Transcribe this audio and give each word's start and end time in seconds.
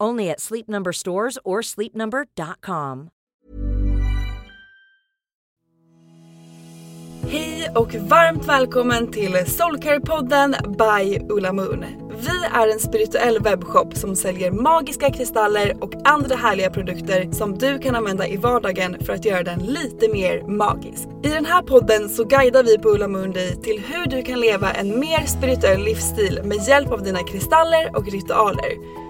Only 0.00 0.30
at 0.30 0.40
Sleep 0.40 0.68
Number 0.68 0.92
stores 0.92 1.38
or 1.44 1.62
sleepnumber.com. 1.62 3.10
Hej 7.30 7.70
och 7.74 7.94
varmt 7.94 8.48
välkommen 8.48 9.10
till 9.10 9.34
Soulcare-podden 9.34 10.54
by 10.78 11.18
Ulla 11.28 11.52
Moon. 11.52 11.84
Vi 12.20 12.44
är 12.54 12.72
en 12.72 12.78
spirituell 12.78 13.42
webbshop 13.42 13.96
som 13.96 14.16
säljer 14.16 14.50
magiska 14.50 15.10
kristaller 15.10 15.76
och 15.80 15.92
andra 16.04 16.36
härliga 16.36 16.70
produkter 16.70 17.32
som 17.32 17.58
du 17.58 17.78
kan 17.78 17.94
använda 17.94 18.28
i 18.28 18.36
vardagen 18.36 18.96
för 19.00 19.12
att 19.12 19.24
göra 19.24 19.42
den 19.42 19.58
lite 19.58 20.08
mer 20.08 20.42
magisk. 20.42 21.08
I 21.22 21.28
den 21.28 21.44
här 21.44 21.62
podden 21.62 22.08
så 22.08 22.24
guidar 22.24 22.62
vi 22.62 22.78
på 22.78 22.88
Ulla 22.88 23.08
Moon 23.08 23.32
dig 23.32 23.62
till 23.62 23.82
hur 23.86 24.06
du 24.06 24.22
kan 24.22 24.40
leva 24.40 24.72
en 24.72 25.00
mer 25.00 25.26
spirituell 25.26 25.84
livsstil 25.84 26.40
med 26.44 26.68
hjälp 26.68 26.92
av 26.92 27.02
dina 27.02 27.22
kristaller 27.22 27.96
och 27.96 28.12
ritualer. 28.12 29.09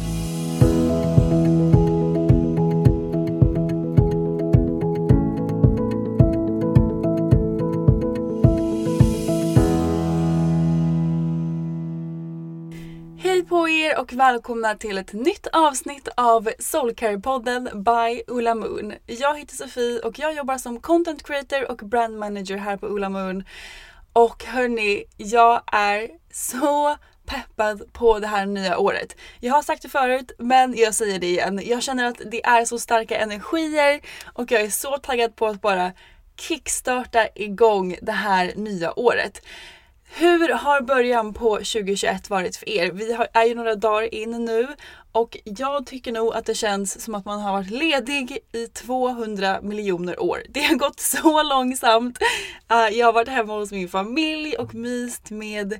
Och 14.11 14.19
välkomna 14.19 14.75
till 14.75 14.97
ett 14.97 15.13
nytt 15.13 15.47
avsnitt 15.47 16.07
av 16.17 16.49
Soulcare-podden 16.59 17.83
by 17.83 18.23
Ulla 18.27 18.55
Moon. 18.55 18.93
Jag 19.05 19.39
heter 19.39 19.55
Sofie 19.55 19.99
och 19.99 20.19
jag 20.19 20.33
jobbar 20.33 20.57
som 20.57 20.79
content 20.79 21.23
creator 21.23 21.71
och 21.71 21.77
brand 21.77 22.19
manager 22.19 22.57
här 22.57 22.77
på 22.77 22.87
Ulla 22.87 23.09
Moon. 23.09 23.43
Och 24.13 24.43
hörni, 24.43 25.03
jag 25.17 25.61
är 25.71 26.09
så 26.31 26.97
peppad 27.25 27.93
på 27.93 28.19
det 28.19 28.27
här 28.27 28.45
nya 28.45 28.77
året. 28.77 29.15
Jag 29.39 29.53
har 29.53 29.61
sagt 29.61 29.81
det 29.81 29.89
förut 29.89 30.31
men 30.37 30.77
jag 30.77 30.95
säger 30.95 31.19
det 31.19 31.27
igen. 31.27 31.61
Jag 31.63 31.83
känner 31.83 32.05
att 32.05 32.21
det 32.31 32.45
är 32.45 32.65
så 32.65 32.79
starka 32.79 33.17
energier 33.17 34.01
och 34.33 34.51
jag 34.51 34.61
är 34.61 34.69
så 34.69 34.97
taggad 34.97 35.35
på 35.35 35.47
att 35.47 35.61
bara 35.61 35.91
kickstarta 36.39 37.27
igång 37.35 37.95
det 38.01 38.11
här 38.11 38.53
nya 38.55 38.99
året. 38.99 39.41
Hur 40.13 40.49
har 40.49 40.81
början 40.81 41.33
på 41.33 41.55
2021 41.55 42.29
varit 42.29 42.55
för 42.55 42.69
er? 42.69 42.91
Vi 42.91 43.13
har, 43.13 43.27
är 43.33 43.45
ju 43.45 43.55
några 43.55 43.75
dagar 43.75 44.13
in 44.13 44.45
nu 44.45 44.67
och 45.11 45.37
jag 45.43 45.85
tycker 45.85 46.11
nog 46.11 46.33
att 46.33 46.45
det 46.45 46.55
känns 46.55 47.03
som 47.03 47.15
att 47.15 47.25
man 47.25 47.39
har 47.39 47.51
varit 47.51 47.69
ledig 47.69 48.37
i 48.51 48.67
200 48.67 49.59
miljoner 49.61 50.21
år. 50.21 50.43
Det 50.49 50.61
har 50.61 50.75
gått 50.75 50.99
så 50.99 51.43
långsamt. 51.43 52.19
Uh, 52.71 52.97
jag 52.97 53.05
har 53.05 53.13
varit 53.13 53.27
hemma 53.27 53.53
hos 53.53 53.71
min 53.71 53.89
familj 53.89 54.55
och 54.55 54.75
myst 54.75 55.29
med 55.29 55.79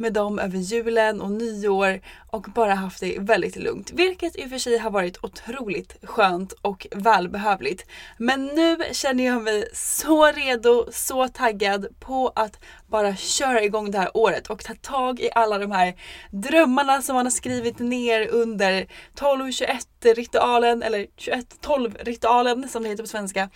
med 0.00 0.12
dem 0.12 0.38
över 0.38 0.58
julen 0.58 1.20
och 1.20 1.30
nyår 1.30 2.00
och 2.30 2.42
bara 2.54 2.74
haft 2.74 3.00
det 3.00 3.18
väldigt 3.18 3.56
lugnt. 3.56 3.92
Vilket 3.92 4.36
i 4.36 4.46
och 4.46 4.50
för 4.50 4.58
sig 4.58 4.78
har 4.78 4.90
varit 4.90 5.24
otroligt 5.24 5.96
skönt 6.02 6.52
och 6.52 6.86
välbehövligt. 6.90 7.86
Men 8.18 8.46
nu 8.46 8.76
känner 8.92 9.24
jag 9.24 9.42
mig 9.42 9.68
så 9.72 10.26
redo, 10.26 10.86
så 10.92 11.28
taggad 11.28 11.86
på 12.00 12.32
att 12.34 12.58
bara 12.86 13.16
köra 13.16 13.62
igång 13.62 13.90
det 13.90 13.98
här 13.98 14.16
året 14.16 14.50
och 14.50 14.64
ta 14.64 14.74
tag 14.74 15.20
i 15.20 15.30
alla 15.34 15.58
de 15.58 15.70
här 15.70 15.94
drömmarna 16.30 17.02
som 17.02 17.14
man 17.14 17.26
har 17.26 17.30
skrivit 17.30 17.78
ner 17.78 18.28
under 18.28 18.72
1221 18.72 19.86
ritualen 20.02 20.82
eller 20.82 21.06
2112 21.06 21.96
ritualen 22.00 22.68
som 22.68 22.82
det 22.82 22.88
heter 22.88 23.02
på 23.02 23.08
svenska. 23.08 23.50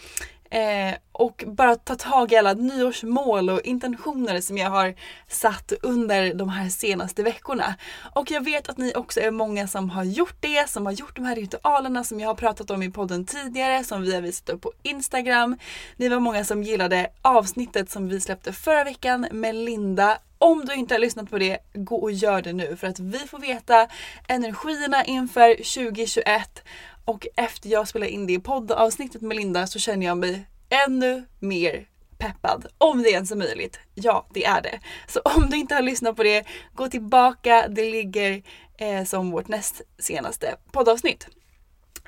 Eh, 0.54 0.94
och 1.12 1.44
bara 1.46 1.76
ta 1.76 1.94
tag 1.94 2.32
i 2.32 2.36
alla 2.36 2.52
nyårsmål 2.52 3.50
och 3.50 3.60
intentioner 3.60 4.40
som 4.40 4.58
jag 4.58 4.70
har 4.70 4.94
satt 5.28 5.72
under 5.82 6.34
de 6.34 6.48
här 6.48 6.68
senaste 6.68 7.22
veckorna. 7.22 7.74
Och 8.14 8.30
jag 8.30 8.44
vet 8.44 8.68
att 8.68 8.78
ni 8.78 8.92
också 8.94 9.20
är 9.20 9.30
många 9.30 9.68
som 9.68 9.90
har 9.90 10.04
gjort 10.04 10.36
det, 10.40 10.70
som 10.70 10.86
har 10.86 10.92
gjort 10.92 11.16
de 11.16 11.24
här 11.24 11.36
ritualerna 11.36 12.04
som 12.04 12.20
jag 12.20 12.28
har 12.28 12.34
pratat 12.34 12.70
om 12.70 12.82
i 12.82 12.90
podden 12.90 13.26
tidigare, 13.26 13.84
som 13.84 14.02
vi 14.02 14.14
har 14.14 14.20
visat 14.20 14.48
upp 14.48 14.60
på 14.60 14.72
Instagram. 14.82 15.58
Ni 15.96 16.08
var 16.08 16.20
många 16.20 16.44
som 16.44 16.62
gillade 16.62 17.10
avsnittet 17.22 17.90
som 17.90 18.08
vi 18.08 18.20
släppte 18.20 18.52
förra 18.52 18.84
veckan 18.84 19.26
med 19.30 19.54
Linda 19.54 20.18
om 20.38 20.64
du 20.64 20.74
inte 20.74 20.94
har 20.94 20.98
lyssnat 20.98 21.30
på 21.30 21.38
det, 21.38 21.58
gå 21.74 21.96
och 21.96 22.12
gör 22.12 22.42
det 22.42 22.52
nu 22.52 22.76
för 22.76 22.86
att 22.86 22.98
vi 22.98 23.18
får 23.18 23.38
veta 23.38 23.88
energierna 24.28 25.04
inför 25.04 25.54
2021 25.54 26.62
och 27.04 27.26
efter 27.36 27.68
jag 27.68 27.88
spelade 27.88 28.10
in 28.10 28.26
det 28.26 28.40
poddavsnittet 28.40 29.22
med 29.22 29.36
Linda 29.36 29.66
så 29.66 29.78
känner 29.78 30.06
jag 30.06 30.18
mig 30.18 30.46
ännu 30.86 31.24
mer 31.38 31.88
peppad. 32.18 32.66
Om 32.78 33.02
det 33.02 33.10
ens 33.10 33.30
är 33.30 33.36
möjligt. 33.36 33.78
Ja, 33.94 34.26
det 34.34 34.44
är 34.44 34.62
det. 34.62 34.80
Så 35.08 35.20
om 35.36 35.50
du 35.50 35.56
inte 35.56 35.74
har 35.74 35.82
lyssnat 35.82 36.16
på 36.16 36.22
det, 36.22 36.44
gå 36.74 36.88
tillbaka. 36.88 37.68
Det 37.68 37.90
ligger 37.90 38.42
eh, 38.78 39.04
som 39.04 39.30
vårt 39.30 39.48
näst 39.48 39.82
senaste 39.98 40.56
poddavsnitt. 40.72 41.28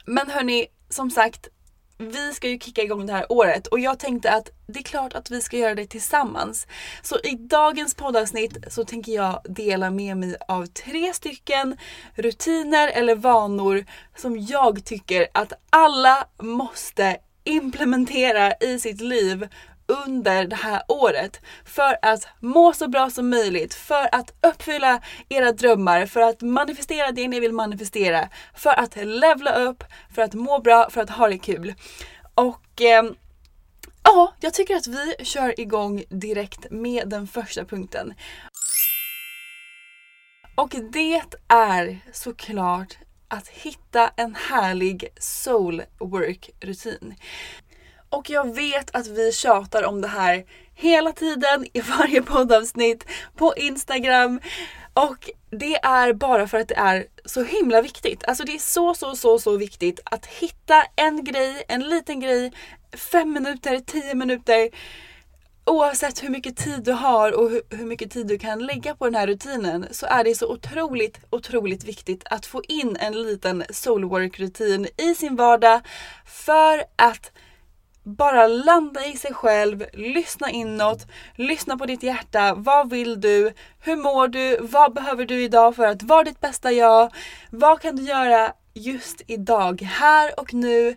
Men 0.06 0.30
hörni, 0.30 0.66
som 0.88 1.10
sagt, 1.10 1.48
vi 1.98 2.32
ska 2.34 2.48
ju 2.48 2.58
kicka 2.58 2.82
igång 2.82 3.06
det 3.06 3.12
här 3.12 3.32
året 3.32 3.66
och 3.66 3.80
jag 3.80 3.98
tänkte 3.98 4.32
att 4.32 4.50
det 4.66 4.78
är 4.78 4.82
klart 4.82 5.14
att 5.14 5.30
vi 5.30 5.42
ska 5.42 5.56
göra 5.56 5.74
det 5.74 5.86
tillsammans. 5.86 6.66
Så 7.02 7.18
i 7.18 7.34
dagens 7.34 7.94
poddavsnitt 7.94 8.56
så 8.68 8.84
tänker 8.84 9.12
jag 9.12 9.40
dela 9.44 9.90
med 9.90 10.16
mig 10.16 10.36
av 10.48 10.66
tre 10.66 11.12
stycken 11.14 11.76
rutiner 12.14 12.88
eller 12.88 13.14
vanor 13.14 13.84
som 14.16 14.38
jag 14.38 14.84
tycker 14.84 15.26
att 15.32 15.52
alla 15.70 16.26
måste 16.42 17.16
implementera 17.44 18.52
i 18.54 18.78
sitt 18.78 19.00
liv 19.00 19.48
under 19.86 20.44
det 20.44 20.56
här 20.56 20.82
året 20.88 21.40
för 21.64 21.96
att 22.02 22.28
må 22.40 22.72
så 22.72 22.88
bra 22.88 23.10
som 23.10 23.30
möjligt, 23.30 23.74
för 23.74 24.08
att 24.12 24.34
uppfylla 24.42 25.00
era 25.28 25.52
drömmar, 25.52 26.06
för 26.06 26.20
att 26.20 26.42
manifestera 26.42 27.12
det 27.12 27.28
ni 27.28 27.40
vill 27.40 27.52
manifestera, 27.52 28.28
för 28.54 28.70
att 28.70 28.96
levla 28.96 29.54
upp, 29.54 29.84
för 30.14 30.22
att 30.22 30.34
må 30.34 30.60
bra, 30.60 30.90
för 30.90 31.00
att 31.00 31.10
ha 31.10 31.28
det 31.28 31.38
kul. 31.38 31.74
Och 32.34 32.82
eh, 32.82 33.04
ja, 34.02 34.32
jag 34.40 34.54
tycker 34.54 34.76
att 34.76 34.86
vi 34.86 35.14
kör 35.24 35.60
igång 35.60 36.04
direkt 36.08 36.70
med 36.70 37.08
den 37.08 37.26
första 37.26 37.64
punkten. 37.64 38.14
Och 40.54 40.74
det 40.92 41.22
är 41.48 41.98
såklart 42.12 42.98
att 43.28 43.48
hitta 43.48 44.10
en 44.16 44.34
härlig 44.34 45.08
soul 45.18 45.82
work 45.98 46.50
rutin. 46.60 47.14
Och 48.10 48.30
jag 48.30 48.54
vet 48.54 48.94
att 48.94 49.06
vi 49.06 49.32
tjatar 49.32 49.82
om 49.82 50.00
det 50.00 50.08
här 50.08 50.44
hela 50.74 51.12
tiden 51.12 51.66
i 51.72 51.80
varje 51.98 52.22
poddavsnitt 52.22 53.04
på 53.36 53.54
Instagram. 53.56 54.40
Och 54.94 55.30
det 55.50 55.74
är 55.74 56.12
bara 56.12 56.48
för 56.48 56.58
att 56.58 56.68
det 56.68 56.74
är 56.74 57.06
så 57.24 57.42
himla 57.42 57.82
viktigt. 57.82 58.24
Alltså 58.24 58.44
det 58.44 58.54
är 58.54 58.58
så, 58.58 58.94
så, 58.94 59.16
så, 59.16 59.38
så 59.38 59.56
viktigt 59.56 60.00
att 60.04 60.26
hitta 60.26 60.84
en 60.96 61.24
grej, 61.24 61.64
en 61.68 61.80
liten 61.80 62.20
grej, 62.20 62.52
fem 62.92 63.32
minuter, 63.32 63.78
tio 63.78 64.14
minuter. 64.14 64.70
Oavsett 65.64 66.22
hur 66.22 66.28
mycket 66.28 66.56
tid 66.56 66.84
du 66.84 66.92
har 66.92 67.32
och 67.32 67.50
hur 67.70 67.86
mycket 67.86 68.10
tid 68.10 68.26
du 68.26 68.38
kan 68.38 68.66
lägga 68.66 68.94
på 68.94 69.04
den 69.04 69.14
här 69.14 69.26
rutinen 69.26 69.86
så 69.90 70.06
är 70.06 70.24
det 70.24 70.34
så 70.34 70.52
otroligt, 70.52 71.18
otroligt 71.30 71.84
viktigt 71.84 72.22
att 72.30 72.46
få 72.46 72.62
in 72.68 72.96
en 73.00 73.22
liten 73.22 73.64
soulwork-rutin 73.70 74.86
i 74.96 75.14
sin 75.14 75.36
vardag 75.36 75.80
för 76.26 76.84
att 76.96 77.32
bara 78.06 78.46
landa 78.46 79.06
i 79.06 79.16
sig 79.16 79.34
själv, 79.34 79.84
lyssna 79.92 80.50
inåt, 80.50 81.06
lyssna 81.36 81.76
på 81.76 81.86
ditt 81.86 82.02
hjärta. 82.02 82.54
Vad 82.54 82.90
vill 82.90 83.20
du? 83.20 83.52
Hur 83.80 83.96
mår 83.96 84.28
du? 84.28 84.58
Vad 84.60 84.94
behöver 84.94 85.24
du 85.24 85.42
idag 85.42 85.76
för 85.76 85.86
att 85.86 86.02
vara 86.02 86.24
ditt 86.24 86.40
bästa 86.40 86.72
jag? 86.72 87.14
Vad 87.50 87.80
kan 87.80 87.96
du 87.96 88.02
göra 88.02 88.52
just 88.74 89.22
idag, 89.26 89.82
här 89.82 90.40
och 90.40 90.54
nu? 90.54 90.96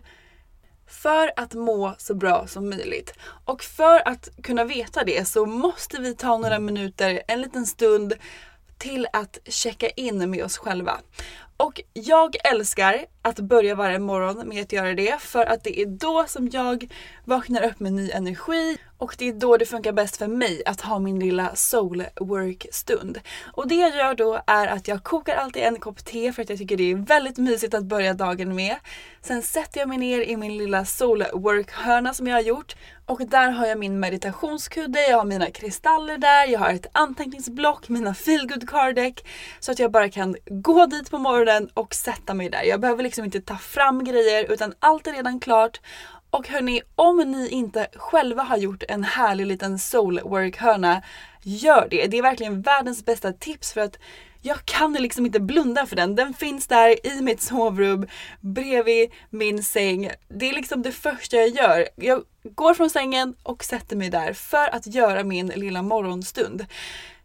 För 0.86 1.32
att 1.36 1.54
må 1.54 1.94
så 1.98 2.14
bra 2.14 2.46
som 2.46 2.70
möjligt. 2.70 3.14
Och 3.44 3.62
för 3.62 4.08
att 4.08 4.28
kunna 4.42 4.64
veta 4.64 5.04
det 5.04 5.28
så 5.28 5.46
måste 5.46 6.00
vi 6.00 6.14
ta 6.14 6.38
några 6.38 6.58
minuter, 6.58 7.22
en 7.28 7.40
liten 7.40 7.66
stund 7.66 8.14
till 8.80 9.06
att 9.12 9.38
checka 9.44 9.88
in 9.88 10.30
med 10.30 10.44
oss 10.44 10.58
själva. 10.58 11.00
Och 11.56 11.80
jag 11.92 12.36
älskar 12.52 13.06
att 13.22 13.38
börja 13.38 13.74
varje 13.74 13.98
morgon 13.98 14.48
med 14.48 14.62
att 14.62 14.72
göra 14.72 14.94
det 14.94 15.22
för 15.22 15.46
att 15.46 15.64
det 15.64 15.80
är 15.80 15.86
då 15.86 16.24
som 16.28 16.48
jag 16.52 16.92
vaknar 17.24 17.62
upp 17.62 17.80
med 17.80 17.92
ny 17.92 18.10
energi 18.10 18.78
och 19.00 19.14
det 19.18 19.28
är 19.28 19.32
då 19.32 19.56
det 19.56 19.66
funkar 19.66 19.92
bäst 19.92 20.16
för 20.16 20.28
mig 20.28 20.62
att 20.66 20.80
ha 20.80 20.98
min 20.98 21.18
lilla 21.18 21.54
soul 21.54 22.04
work 22.20 22.66
stund. 22.72 23.20
Och 23.52 23.68
det 23.68 23.74
jag 23.74 23.96
gör 23.96 24.14
då 24.14 24.42
är 24.46 24.66
att 24.66 24.88
jag 24.88 25.02
kokar 25.02 25.36
alltid 25.36 25.62
en 25.62 25.80
kopp 25.80 26.04
te 26.04 26.32
för 26.32 26.42
att 26.42 26.48
jag 26.48 26.58
tycker 26.58 26.76
det 26.76 26.90
är 26.90 26.96
väldigt 26.96 27.38
mysigt 27.38 27.74
att 27.74 27.84
börja 27.84 28.14
dagen 28.14 28.54
med. 28.54 28.76
Sen 29.22 29.42
sätter 29.42 29.80
jag 29.80 29.88
mig 29.88 29.98
ner 29.98 30.20
i 30.20 30.36
min 30.36 30.58
lilla 30.58 30.84
soul 30.84 31.24
work 31.32 31.70
hörna 31.70 32.14
som 32.14 32.26
jag 32.26 32.34
har 32.34 32.42
gjort 32.42 32.76
och 33.06 33.20
där 33.26 33.50
har 33.50 33.66
jag 33.66 33.78
min 33.78 34.00
meditationskudde, 34.00 35.00
jag 35.00 35.18
har 35.18 35.24
mina 35.24 35.50
kristaller 35.50 36.18
där, 36.18 36.46
jag 36.46 36.60
har 36.60 36.70
ett 36.70 36.86
anteckningsblock, 36.92 37.88
mina 37.88 38.14
feelgood 38.14 38.68
card 38.68 38.94
deck 38.94 39.26
så 39.60 39.72
att 39.72 39.78
jag 39.78 39.90
bara 39.90 40.08
kan 40.08 40.36
gå 40.46 40.86
dit 40.86 41.10
på 41.10 41.18
morgonen 41.18 41.68
och 41.74 41.94
sätta 41.94 42.34
mig 42.34 42.50
där. 42.50 42.62
Jag 42.62 42.80
behöver 42.80 43.02
liksom 43.02 43.24
inte 43.24 43.40
ta 43.40 43.56
fram 43.56 44.04
grejer 44.04 44.52
utan 44.52 44.74
allt 44.78 45.06
är 45.06 45.12
redan 45.12 45.40
klart 45.40 45.80
och 46.30 46.48
hörni, 46.48 46.82
om 46.94 47.16
ni 47.16 47.48
inte 47.48 47.88
själva 47.96 48.42
har 48.42 48.56
gjort 48.56 48.82
en 48.88 49.04
härlig 49.04 49.46
liten 49.46 49.78
soulwork-hörna, 49.78 51.02
gör 51.42 51.88
det. 51.90 52.06
Det 52.06 52.18
är 52.18 52.22
verkligen 52.22 52.62
världens 52.62 53.04
bästa 53.04 53.32
tips 53.32 53.72
för 53.72 53.80
att 53.80 53.98
jag 54.42 54.64
kan 54.64 54.92
liksom 54.92 55.26
inte 55.26 55.40
blunda 55.40 55.86
för 55.86 55.96
den. 55.96 56.16
Den 56.16 56.34
finns 56.34 56.66
där 56.66 57.06
i 57.06 57.20
mitt 57.20 57.42
sovrum 57.42 58.06
bredvid 58.40 59.10
min 59.30 59.62
säng. 59.62 60.10
Det 60.28 60.48
är 60.48 60.52
liksom 60.52 60.82
det 60.82 60.92
första 60.92 61.36
jag 61.36 61.48
gör. 61.48 61.88
Jag 61.96 62.22
går 62.42 62.74
från 62.74 62.90
sängen 62.90 63.34
och 63.42 63.64
sätter 63.64 63.96
mig 63.96 64.10
där 64.10 64.32
för 64.32 64.74
att 64.74 64.86
göra 64.86 65.24
min 65.24 65.46
lilla 65.46 65.82
morgonstund. 65.82 66.66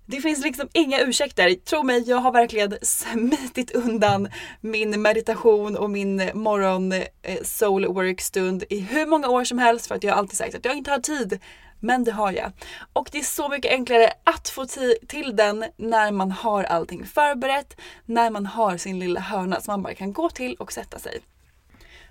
Det 0.08 0.22
finns 0.22 0.44
liksom 0.44 0.70
inga 0.74 1.00
ursäkter. 1.00 1.56
Tro 1.56 1.84
mig, 1.84 2.04
jag 2.10 2.18
har 2.18 2.32
verkligen 2.32 2.78
smitit 2.82 3.72
undan 3.72 4.28
min 4.62 5.02
meditation 5.02 5.78
och 5.78 5.90
min 5.90 6.30
morgon 6.34 6.92
eh, 6.92 7.04
soul 7.44 7.86
work 7.86 8.22
stund 8.22 8.64
i 8.70 8.80
hur 8.80 9.06
många 9.06 9.30
år 9.30 9.44
som 9.44 9.60
helst 9.60 9.88
för 9.88 9.96
att 9.96 10.04
jag 10.04 10.18
alltid 10.18 10.38
sagt 10.38 10.56
att 10.56 10.66
jag 10.66 10.78
inte 10.78 10.92
har 10.92 11.00
tid. 11.00 11.40
Men 11.80 12.04
det 12.04 12.12
har 12.12 12.32
jag. 12.32 12.52
Och 12.94 13.10
det 13.12 13.18
är 13.18 13.24
så 13.24 13.50
mycket 13.50 13.72
enklare 13.72 14.12
att 14.24 14.50
få 14.50 14.66
till 15.08 15.36
den 15.36 15.66
när 15.78 16.12
man 16.12 16.32
har 16.32 16.64
allting 16.64 17.06
förberett, 17.06 17.78
när 18.06 18.30
man 18.30 18.46
har 18.46 18.78
sin 18.78 19.00
lilla 19.00 19.20
hörna 19.20 19.62
som 19.62 19.72
man 19.72 19.84
bara 19.84 19.94
kan 19.94 20.14
gå 20.14 20.30
till 20.30 20.56
och 20.56 20.72
sätta 20.72 21.00
sig. 21.00 21.22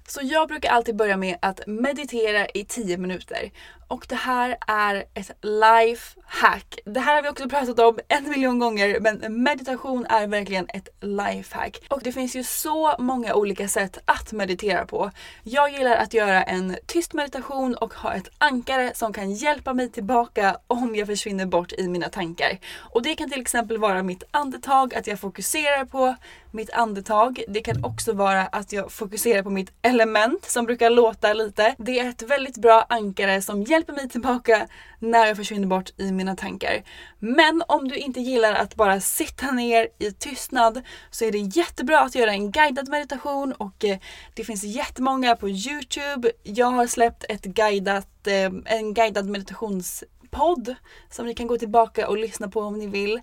Så 0.08 0.20
jag 0.22 0.48
brukar 0.48 0.70
alltid 0.70 0.96
börja 0.96 1.16
med 1.16 1.36
att 1.40 1.60
meditera 1.66 2.46
i 2.46 2.64
10 2.64 2.96
minuter. 2.98 3.50
Och 3.88 4.06
det 4.08 4.14
här 4.14 4.56
är 4.66 5.04
ett 5.14 5.30
life 5.42 6.20
hack. 6.26 6.78
Det 6.84 7.00
här 7.00 7.14
har 7.14 7.22
vi 7.22 7.28
också 7.28 7.48
pratat 7.48 7.78
om 7.78 7.98
en 8.08 8.30
miljon 8.30 8.58
gånger 8.58 9.00
men 9.00 9.42
meditation 9.42 10.06
är 10.06 10.26
verkligen 10.26 10.66
ett 10.68 10.88
life 11.00 11.56
hack. 11.58 11.80
Och 11.88 12.00
det 12.02 12.12
finns 12.12 12.36
ju 12.36 12.44
så 12.44 12.94
många 12.98 13.34
olika 13.34 13.68
sätt 13.68 13.98
att 14.04 14.32
meditera 14.32 14.86
på. 14.86 15.10
Jag 15.42 15.72
gillar 15.72 15.96
att 15.96 16.14
göra 16.14 16.42
en 16.42 16.76
tyst 16.86 17.12
meditation 17.12 17.74
och 17.74 17.94
ha 17.94 18.14
ett 18.14 18.28
ankare 18.38 18.92
som 18.94 19.12
kan 19.12 19.32
hjälpa 19.32 19.74
mig 19.74 19.90
tillbaka 19.90 20.56
om 20.66 20.94
jag 20.96 21.06
försvinner 21.06 21.46
bort 21.46 21.72
i 21.72 21.88
mina 21.88 22.08
tankar. 22.08 22.58
Och 22.76 23.02
det 23.02 23.14
kan 23.14 23.30
till 23.30 23.40
exempel 23.40 23.78
vara 23.78 24.02
mitt 24.02 24.22
andetag, 24.30 24.94
att 24.94 25.06
jag 25.06 25.20
fokuserar 25.20 25.84
på 25.84 26.16
mitt 26.50 26.70
andetag. 26.70 27.42
Det 27.48 27.60
kan 27.60 27.84
också 27.84 28.12
vara 28.12 28.42
att 28.42 28.72
jag 28.72 28.92
fokuserar 28.92 29.42
på 29.42 29.50
mitt 29.50 29.72
element 29.94 30.44
som 30.44 30.64
brukar 30.64 30.90
låta 30.90 31.32
lite. 31.32 31.74
Det 31.78 31.98
är 31.98 32.08
ett 32.08 32.22
väldigt 32.22 32.56
bra 32.56 32.86
ankare 32.88 33.42
som 33.42 33.62
hjälper 33.62 33.92
mig 33.92 34.08
tillbaka 34.08 34.68
när 34.98 35.26
jag 35.26 35.36
försvinner 35.36 35.66
bort 35.66 35.90
i 35.96 36.12
mina 36.12 36.36
tankar. 36.36 36.82
Men 37.18 37.62
om 37.68 37.88
du 37.88 37.96
inte 37.96 38.20
gillar 38.20 38.54
att 38.54 38.74
bara 38.74 39.00
sitta 39.00 39.50
ner 39.50 39.88
i 39.98 40.12
tystnad 40.12 40.82
så 41.10 41.24
är 41.24 41.32
det 41.32 41.38
jättebra 41.38 42.00
att 42.00 42.14
göra 42.14 42.30
en 42.30 42.50
guidad 42.50 42.88
meditation 42.88 43.52
och 43.52 43.84
eh, 43.84 43.98
det 44.34 44.44
finns 44.44 44.64
jättemånga 44.64 45.36
på 45.36 45.48
Youtube. 45.48 46.30
Jag 46.42 46.66
har 46.66 46.86
släppt 46.86 47.24
ett 47.28 47.44
guidat, 47.44 48.26
eh, 48.26 48.50
en 48.64 48.94
guidad 48.94 49.28
meditationspodd 49.28 50.74
som 51.10 51.26
ni 51.26 51.34
kan 51.34 51.46
gå 51.46 51.58
tillbaka 51.58 52.08
och 52.08 52.18
lyssna 52.18 52.48
på 52.48 52.60
om 52.60 52.78
ni 52.78 52.86
vill. 52.86 53.20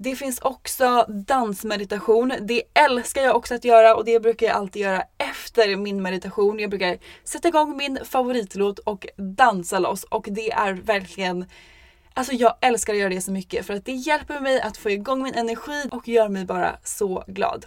Det 0.00 0.16
finns 0.16 0.38
också 0.38 1.04
dansmeditation. 1.08 2.32
Det 2.40 2.62
älskar 2.74 3.22
jag 3.22 3.36
också 3.36 3.54
att 3.54 3.64
göra 3.64 3.96
och 3.96 4.04
det 4.04 4.20
brukar 4.20 4.46
jag 4.46 4.56
alltid 4.56 4.82
göra 4.82 5.02
efter 5.18 5.76
min 5.76 6.02
meditation. 6.02 6.58
Jag 6.58 6.70
brukar 6.70 6.98
sätta 7.24 7.48
igång 7.48 7.76
min 7.76 7.98
favoritlåt 8.04 8.78
och 8.78 9.06
dansa 9.16 9.78
loss 9.78 10.04
och 10.04 10.26
det 10.30 10.52
är 10.52 10.72
verkligen 10.72 11.44
Alltså 12.14 12.32
jag 12.32 12.54
älskar 12.60 12.92
att 12.92 12.98
göra 12.98 13.08
det 13.08 13.20
så 13.20 13.30
mycket 13.30 13.66
för 13.66 13.74
att 13.74 13.84
det 13.84 13.92
hjälper 13.92 14.40
mig 14.40 14.60
att 14.60 14.76
få 14.76 14.90
igång 14.90 15.22
min 15.22 15.34
energi 15.34 15.88
och 15.90 16.08
gör 16.08 16.28
mig 16.28 16.44
bara 16.44 16.76
så 16.84 17.24
glad. 17.26 17.64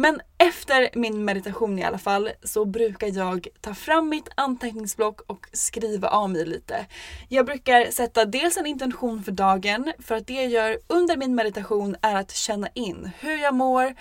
Men 0.00 0.20
efter 0.38 0.88
min 0.94 1.24
meditation 1.24 1.78
i 1.78 1.84
alla 1.84 1.98
fall 1.98 2.30
så 2.42 2.64
brukar 2.64 3.06
jag 3.06 3.48
ta 3.60 3.74
fram 3.74 4.08
mitt 4.08 4.28
anteckningsblock 4.34 5.20
och 5.26 5.46
skriva 5.52 6.08
av 6.08 6.30
mig 6.30 6.46
lite. 6.46 6.86
Jag 7.28 7.46
brukar 7.46 7.90
sätta 7.90 8.24
dels 8.24 8.56
en 8.56 8.66
intention 8.66 9.22
för 9.22 9.32
dagen 9.32 9.92
för 9.98 10.14
att 10.14 10.26
det 10.26 10.34
jag 10.34 10.48
gör 10.48 10.78
under 10.86 11.16
min 11.16 11.34
meditation 11.34 11.96
är 12.02 12.16
att 12.16 12.30
känna 12.30 12.68
in 12.74 13.10
hur 13.18 13.36
jag 13.42 13.54
mår, 13.54 13.94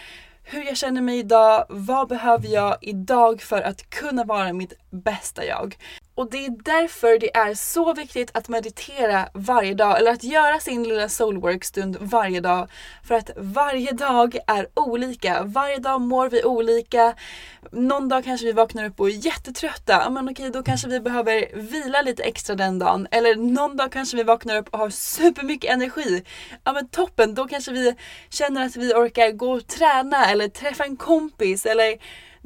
hur 0.44 0.63
jag 0.63 0.77
känner 0.77 1.01
mig 1.01 1.20
idag, 1.20 1.66
vad 1.70 2.08
behöver 2.08 2.48
jag 2.48 2.77
idag 2.82 3.42
för 3.42 3.62
att 3.62 3.89
kunna 3.89 4.24
vara 4.24 4.54
mitt 4.54 4.74
bästa 4.89 5.46
jag. 5.46 5.77
Och 6.18 6.30
det 6.30 6.46
är 6.46 6.50
därför 6.50 7.20
det 7.20 7.36
är 7.36 7.54
så 7.54 7.94
viktigt 7.94 8.32
att 8.34 8.48
meditera 8.48 9.30
varje 9.34 9.74
dag 9.74 10.00
eller 10.00 10.12
att 10.12 10.24
göra 10.24 10.60
sin 10.60 10.84
lilla 10.84 11.10
soulwork-stund 11.10 11.98
varje 12.00 12.42
dag. 12.42 12.70
För 13.08 13.16
att 13.16 13.30
varje 13.38 13.92
dag 13.92 14.38
är 14.48 14.68
olika. 14.74 15.44
Varje 15.44 15.78
dag 15.78 16.02
mår 16.02 16.30
vi 16.30 16.44
olika. 16.44 17.16
Någon 17.72 18.10
dag 18.10 18.24
kanske 18.24 18.46
vi 18.46 18.52
vaknar 18.52 18.86
upp 18.86 19.00
och 19.00 19.10
är 19.10 19.26
jättetrötta. 19.26 19.94
Ja 19.94 20.10
men 20.10 20.30
okej, 20.30 20.50
då 20.50 20.64
kanske 20.64 20.88
vi 20.88 21.00
behöver 21.00 21.56
vila 21.56 22.02
lite 22.02 22.24
extra 22.24 22.56
den 22.56 22.80
dagen. 22.80 23.08
Eller 23.12 23.36
någon 23.36 23.78
dag 23.78 23.92
kanske 23.92 24.18
vi 24.18 24.24
vaknar 24.24 24.58
upp 24.58 24.70
och 24.70 24.80
har 24.80 24.90
supermycket 24.90 25.72
energi. 25.72 26.24
Ja 26.64 26.74
men 26.74 26.88
toppen, 26.88 27.34
då 27.34 27.48
kanske 27.48 27.72
vi 27.72 27.96
känner 28.30 28.66
att 28.66 28.76
vi 28.76 28.94
orkar 28.94 29.32
gå 29.32 29.52
och 29.52 29.68
träna 29.68 30.32
eller 30.32 30.48
träffa 30.48 30.84
en 30.84 30.98
kompis 30.98 31.66
eller 31.66 31.98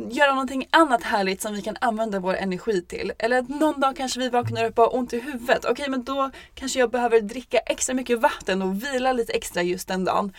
göra 0.10 0.32
någonting 0.32 0.68
annat 0.72 1.04
härligt 1.04 1.42
som 1.42 1.54
vi 1.54 1.62
kan 1.62 1.78
använda 1.82 2.20
vår 2.20 2.36
energi 2.36 2.82
till. 2.82 3.14
Eller 3.20 3.40
att 3.40 3.50
någon 3.50 3.80
dag 3.80 3.96
kanske 3.96 4.20
vi 4.20 4.30
vaknar 4.30 4.66
upp 4.66 4.80
och 4.80 4.86
har 4.86 4.96
ont 4.96 5.14
i 5.14 5.20
huvudet. 5.20 5.66
Okej, 5.66 5.90
men 5.90 6.04
då 6.04 6.32
kanske 6.56 6.80
jag 6.80 6.92
behöver 6.92 7.22
dricka 7.22 7.58
extra 7.58 7.96
mycket 7.96 8.20
vatten 8.20 8.62
och 8.62 8.84
vila 8.84 9.14
lite 9.14 9.34
extra 9.34 9.62
just 9.62 9.88
den 9.88 10.06
dagen. 10.06 10.34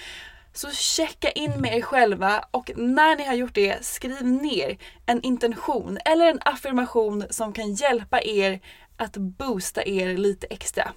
Så 0.55 0.71
checka 0.71 1.31
in 1.31 1.61
med 1.61 1.77
er 1.77 1.81
själva 1.81 2.45
och 2.51 2.71
när 2.77 3.17
ni 3.17 3.25
har 3.25 3.35
gjort 3.35 3.55
det, 3.55 3.85
skriv 3.85 4.25
ner 4.25 4.79
en 5.07 5.23
intention 5.23 5.99
eller 6.05 6.27
en 6.27 6.41
affirmation 6.45 7.25
som 7.31 7.53
kan 7.53 7.75
hjälpa 7.75 8.23
er 8.23 8.61
att 8.97 9.17
boosta 9.17 9.85
er 9.85 10.17
lite 10.17 10.47
extra. 10.47 10.93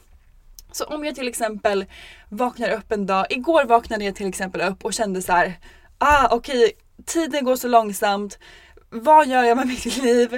Så 0.71 0.85
om 0.85 1.05
jag 1.05 1.15
till 1.15 1.27
exempel 1.27 1.85
vaknar 2.29 2.69
upp 2.69 2.91
en 2.91 3.05
dag, 3.05 3.25
igår 3.29 3.65
vaknade 3.65 4.05
jag 4.05 4.15
till 4.15 4.27
exempel 4.27 4.61
upp 4.61 4.85
och 4.85 4.93
kände 4.93 5.21
så 5.21 5.31
här, 5.31 5.59
ah 5.97 6.27
okej, 6.31 6.65
okay, 6.65 6.71
tiden 7.05 7.45
går 7.45 7.55
så 7.55 7.67
långsamt, 7.67 8.39
vad 8.89 9.27
gör 9.27 9.43
jag 9.43 9.57
med 9.57 9.67
mitt 9.67 10.03
liv? 10.03 10.33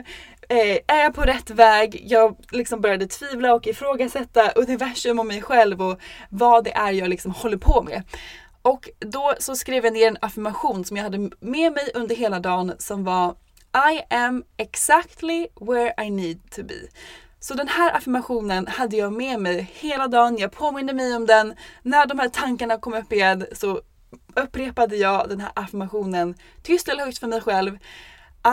Eh, 0.50 0.78
är 0.88 1.04
jag 1.04 1.14
på 1.14 1.22
rätt 1.22 1.50
väg? 1.50 2.04
Jag 2.06 2.38
liksom 2.52 2.82
började 2.82 3.08
tvivla 3.08 3.54
och 3.54 3.68
ifrågasätta 3.68 4.52
universum 4.52 5.20
och 5.20 5.26
mig 5.26 5.42
själv 5.42 5.82
och 5.82 6.00
vad 6.30 6.64
det 6.64 6.72
är 6.72 6.92
jag 6.92 7.10
liksom 7.10 7.32
håller 7.32 7.58
på 7.58 7.82
med. 7.82 8.04
Och 8.62 8.90
då 9.00 9.34
så 9.40 9.56
skrev 9.56 9.84
jag 9.86 9.94
ner 9.94 10.08
en 10.08 10.18
affirmation 10.22 10.86
som 10.86 10.98
jag 10.98 11.04
hade 11.04 11.30
med 11.40 11.74
mig 11.74 11.92
under 11.94 12.16
hela 12.16 12.40
dagen 12.40 12.74
som 12.80 13.04
var 13.04 13.36
I 13.92 14.14
am 14.14 14.44
exactly 14.58 15.48
where 15.62 16.06
I 16.06 16.10
need 16.10 16.52
to 16.52 16.64
be. 16.64 16.88
Så 17.40 17.54
den 17.54 17.68
här 17.68 17.96
affirmationen 17.96 18.68
hade 18.68 18.98
jag 18.98 19.14
med 19.14 19.40
mig 19.40 19.72
hela 19.74 20.08
dagen. 20.08 20.38
Jag 20.38 20.52
påminde 20.52 20.94
mig 20.94 21.16
om 21.16 21.26
den. 21.26 21.56
När 21.82 22.06
de 22.06 22.20
här 22.20 22.30
tankarna 22.30 22.78
kom 22.78 22.94
upp 22.94 23.14
igen 23.14 23.46
så 23.52 23.82
upprepade 24.36 24.96
jag 24.96 25.30
den 25.30 25.42
här 25.42 25.52
affirmationen 25.56 26.36
tyst 26.64 26.88
eller 26.88 27.06
högt 27.06 27.18
för 27.18 27.28
mig 27.28 27.42
själv. 27.42 27.78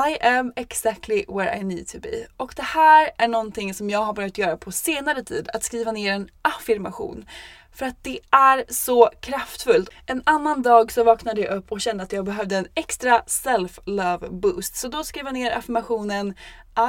I 0.09 0.27
am 0.27 0.53
exactly 0.57 1.25
where 1.29 1.59
I 1.59 1.65
need 1.65 1.89
to 1.89 1.99
be. 2.01 2.27
Och 2.37 2.53
det 2.57 2.63
här 2.63 3.11
är 3.19 3.29
någonting 3.29 3.75
som 3.75 3.91
jag 3.91 4.03
har 4.03 4.13
börjat 4.13 4.39
göra 4.39 4.57
på 4.57 4.73
senare 4.73 5.25
tid, 5.25 5.49
att 5.53 5.65
skriva 5.65 5.93
ner 5.93 6.13
en 6.13 6.29
affirmation. 6.43 7.25
För 7.73 7.87
att 7.87 8.05
det 8.05 8.19
är 8.31 8.65
så 8.69 9.11
kraftfullt. 9.21 9.91
En 10.07 10.23
annan 10.27 10.63
dag 10.63 10.93
så 10.93 11.05
vaknade 11.05 11.41
jag 11.41 11.57
upp 11.57 11.73
och 11.73 11.81
kände 11.81 12.03
att 12.03 12.13
jag 12.13 12.25
behövde 12.25 12.57
en 12.57 12.67
extra 12.75 13.23
self-love 13.27 14.31
boost. 14.31 14.77
Så 14.77 14.89
då 14.89 15.05
skrev 15.05 15.25
jag 15.25 15.35
ner 15.35 15.51
affirmationen 15.51 16.35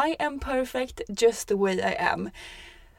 I 0.08 0.24
am 0.24 0.40
perfect 0.40 1.02
just 1.08 1.48
the 1.48 1.56
way 1.56 1.76
I 1.76 1.96
am. 1.96 2.30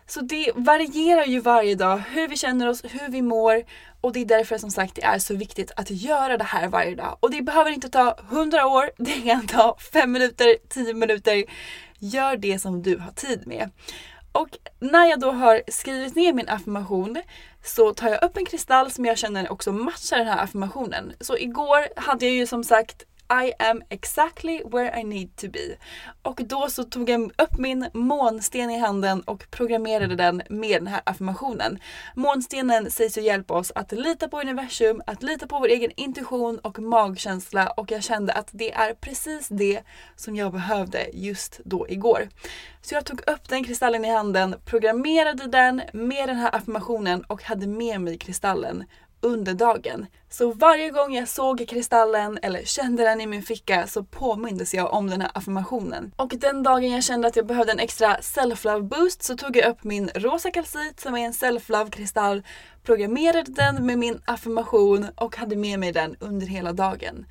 Så 0.07 0.21
det 0.21 0.53
varierar 0.55 1.25
ju 1.25 1.41
varje 1.41 1.75
dag 1.75 2.03
hur 2.11 2.29
vi 2.29 2.37
känner 2.37 2.69
oss, 2.69 2.85
hur 2.85 3.09
vi 3.09 3.23
mår 3.23 3.65
och 4.01 4.13
det 4.13 4.21
är 4.21 4.25
därför 4.25 4.59
som 4.59 4.71
sagt 4.71 4.95
det 4.95 5.05
är 5.05 5.19
så 5.19 5.37
viktigt 5.37 5.73
att 5.77 5.91
göra 5.91 6.37
det 6.37 6.45
här 6.45 6.69
varje 6.69 6.95
dag. 6.95 7.17
Och 7.21 7.31
det 7.31 7.43
behöver 7.43 7.71
inte 7.71 7.89
ta 7.89 8.19
100 8.31 8.67
år, 8.67 8.91
det 8.97 9.21
kan 9.21 9.47
ta 9.47 9.77
5 9.93 10.13
minuter, 10.13 10.57
10 10.69 10.95
minuter. 10.95 11.45
Gör 11.99 12.37
det 12.37 12.59
som 12.59 12.83
du 12.83 12.99
har 12.99 13.11
tid 13.11 13.47
med. 13.47 13.71
Och 14.33 14.49
när 14.79 15.07
jag 15.07 15.21
då 15.21 15.31
har 15.31 15.63
skrivit 15.69 16.17
ner 16.17 16.33
min 16.33 16.49
affirmation 16.49 17.23
så 17.65 17.95
tar 17.95 18.09
jag 18.09 18.23
upp 18.23 18.37
en 18.37 18.45
kristall 18.45 18.91
som 18.91 19.05
jag 19.05 19.19
känner 19.19 19.53
också 19.53 19.73
matchar 19.73 20.19
den 20.19 20.27
här 20.27 20.45
affirmationen. 20.45 21.13
Så 21.21 21.37
igår 21.37 22.01
hade 22.01 22.27
jag 22.27 22.35
ju 22.35 22.47
som 22.47 22.65
sagt 22.65 23.05
i 23.31 23.53
am 23.59 23.83
exactly 23.89 24.63
where 24.65 25.01
I 25.01 25.05
need 25.05 25.37
to 25.37 25.47
be. 25.51 25.77
Och 26.23 26.41
då 26.45 26.69
så 26.69 26.85
tog 26.85 27.11
jag 27.11 27.23
upp 27.23 27.59
min 27.59 27.87
månsten 27.93 28.71
i 28.71 28.79
handen 28.79 29.21
och 29.21 29.51
programmerade 29.51 30.17
den 30.17 30.43
med 30.49 30.81
den 30.81 30.87
här 30.87 31.01
affirmationen. 31.05 31.79
Månstenen 32.15 32.91
sägs 32.91 33.19
ju 33.19 33.23
hjälpa 33.23 33.55
oss 33.55 33.73
att 33.75 33.93
lita 33.93 34.29
på 34.29 34.41
universum, 34.41 35.03
att 35.07 35.23
lita 35.23 35.47
på 35.47 35.59
vår 35.59 35.69
egen 35.69 35.91
intuition 35.97 36.59
och 36.59 36.79
magkänsla 36.79 37.67
och 37.69 37.91
jag 37.91 38.03
kände 38.03 38.33
att 38.33 38.49
det 38.53 38.73
är 38.73 38.95
precis 38.95 39.49
det 39.49 39.83
som 40.17 40.37
jag 40.37 40.53
behövde 40.53 41.07
just 41.13 41.61
då 41.65 41.89
igår. 41.89 42.29
Så 42.83 42.95
jag 42.95 43.05
tog 43.05 43.21
upp 43.21 43.49
den 43.49 43.65
kristallen 43.65 44.05
i 44.05 44.11
handen, 44.11 44.55
programmerade 44.65 45.47
den 45.47 45.83
med 45.93 46.29
den 46.29 46.37
här 46.37 46.55
affirmationen 46.55 47.23
och 47.23 47.43
hade 47.43 47.67
med 47.67 48.01
mig 48.01 48.19
kristallen 48.19 48.85
under 49.21 49.55
dagen. 49.55 50.07
Så 50.29 50.53
varje 50.53 50.91
gång 50.91 51.15
jag 51.15 51.29
såg 51.29 51.69
kristallen 51.69 52.39
eller 52.43 52.65
kände 52.65 53.03
den 53.03 53.21
i 53.21 53.27
min 53.27 53.43
ficka 53.43 53.87
så 53.87 54.05
påmindes 54.05 54.75
jag 54.75 54.93
om 54.93 55.11
den 55.11 55.21
här 55.21 55.31
affirmationen. 55.35 56.13
Och 56.17 56.29
den 56.29 56.63
dagen 56.63 56.91
jag 56.91 57.05
kände 57.05 57.29
att 57.29 57.37
jag 57.37 57.47
behövde 57.47 57.73
en 57.73 57.79
extra 57.79 58.17
self-love 58.17 58.83
boost 58.83 59.23
så 59.23 59.37
tog 59.37 59.57
jag 59.57 59.71
upp 59.71 59.85
min 59.85 60.11
rosa 60.15 60.51
kalcit 60.51 61.01
som 61.01 61.15
är 61.15 61.27
en 61.27 61.33
self-love 61.33 61.91
kristall, 61.91 62.43
programmerade 62.83 63.53
den 63.53 63.87
med 63.87 63.99
min 63.99 64.21
affirmation 64.25 65.07
och 65.17 65.37
hade 65.37 65.57
med 65.57 65.79
mig 65.79 65.93
den 65.93 66.17
under 66.21 66.47
hela 66.47 66.73
dagen. 66.73 67.27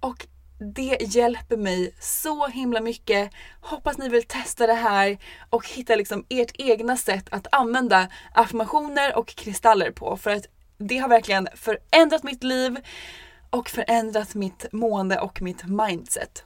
Och 0.00 0.26
det 0.74 0.96
hjälper 1.00 1.56
mig 1.56 1.94
så 2.00 2.46
himla 2.46 2.80
mycket. 2.80 3.30
Hoppas 3.60 3.98
ni 3.98 4.08
vill 4.08 4.22
testa 4.22 4.66
det 4.66 4.74
här 4.74 5.18
och 5.50 5.68
hitta 5.68 5.96
liksom 5.96 6.24
ert 6.28 6.52
egna 6.54 6.96
sätt 6.96 7.26
att 7.30 7.46
använda 7.52 8.08
affirmationer 8.34 9.16
och 9.16 9.28
kristaller 9.28 9.90
på. 9.90 10.16
För 10.16 10.30
att 10.30 10.46
det 10.80 10.98
har 10.98 11.08
verkligen 11.08 11.48
förändrat 11.54 12.22
mitt 12.22 12.44
liv 12.44 12.76
och 13.50 13.68
förändrat 13.68 14.34
mitt 14.34 14.66
mående 14.72 15.20
och 15.20 15.42
mitt 15.42 15.64
mindset. 15.64 16.44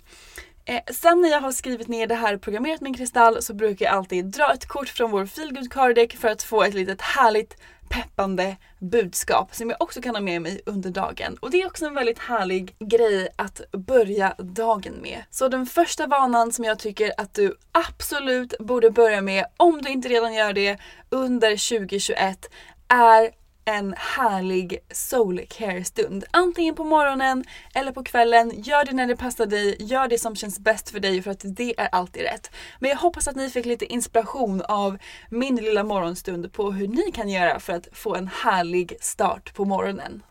Eh, 0.65 0.81
sen 0.93 1.21
när 1.21 1.29
jag 1.29 1.41
har 1.41 1.53
skrivit 1.53 1.89
ner 1.89 2.07
det 2.07 2.15
här 2.15 2.35
och 2.35 2.43
programmerat 2.43 2.81
min 2.81 2.95
kristall 2.95 3.43
så 3.43 3.55
brukar 3.55 3.87
jag 3.87 3.95
alltid 3.95 4.25
dra 4.25 4.53
ett 4.53 4.67
kort 4.67 4.89
från 4.89 5.11
vår 5.11 5.27
feelgood 5.27 5.73
card 5.73 5.95
deck 5.95 6.17
för 6.17 6.29
att 6.29 6.43
få 6.43 6.63
ett 6.63 6.75
litet 6.75 7.01
härligt 7.01 7.57
peppande 7.89 8.57
budskap 8.79 9.55
som 9.55 9.71
jag 9.71 9.83
också 9.83 10.01
kan 10.01 10.15
ha 10.15 10.23
med 10.23 10.43
mig 10.43 10.61
under 10.67 10.91
dagen. 10.91 11.37
Och 11.41 11.51
det 11.51 11.63
är 11.63 11.67
också 11.67 11.87
en 11.87 11.95
väldigt 11.95 12.19
härlig 12.19 12.77
grej 12.79 13.29
att 13.37 13.61
börja 13.73 14.35
dagen 14.39 14.95
med. 15.03 15.23
Så 15.31 15.49
den 15.49 15.67
första 15.67 16.07
vanan 16.07 16.53
som 16.53 16.65
jag 16.65 16.79
tycker 16.79 17.13
att 17.17 17.35
du 17.35 17.57
absolut 17.73 18.59
borde 18.59 18.91
börja 18.91 19.21
med, 19.21 19.47
om 19.57 19.83
du 19.83 19.91
inte 19.91 20.09
redan 20.09 20.35
gör 20.35 20.53
det, 20.53 20.79
under 21.11 21.79
2021 21.79 22.51
är 22.89 23.31
en 23.65 23.95
härlig 23.97 24.79
soul 24.93 25.41
care 25.49 25.85
stund. 25.85 26.25
Antingen 26.31 26.75
på 26.75 26.85
morgonen 26.85 27.45
eller 27.75 27.93
på 27.93 28.05
kvällen. 28.05 28.63
Gör 28.63 28.85
det 28.85 28.93
när 28.93 29.07
det 29.07 29.17
passar 29.17 29.47
dig. 29.47 29.77
Gör 29.81 30.09
det 30.09 30.19
som 30.19 30.37
känns 30.37 30.59
bäst 30.59 30.91
för 30.91 31.01
dig 31.01 31.23
för 31.23 31.31
att 31.31 31.45
det 31.45 31.81
är 31.81 31.89
alltid 31.93 32.23
rätt. 32.23 32.51
Men 32.79 32.91
jag 32.91 32.97
hoppas 32.97 33.29
att 33.29 33.37
ni 33.37 33.51
fick 33.51 33.67
lite 33.67 33.93
inspiration 33.93 34.63
av 34.63 34.99
min 35.31 35.57
lilla 35.57 35.85
morgonstund 35.85 36.53
på 36.53 36.73
hur 36.73 36.89
ni 36.89 37.13
kan 37.13 37.29
göra 37.29 37.61
för 37.61 37.73
att 37.73 37.89
få 37.93 38.15
en 38.15 38.29
härlig 38.29 38.97
start 39.01 39.55
på 39.55 39.65
morgonen. 39.65 40.23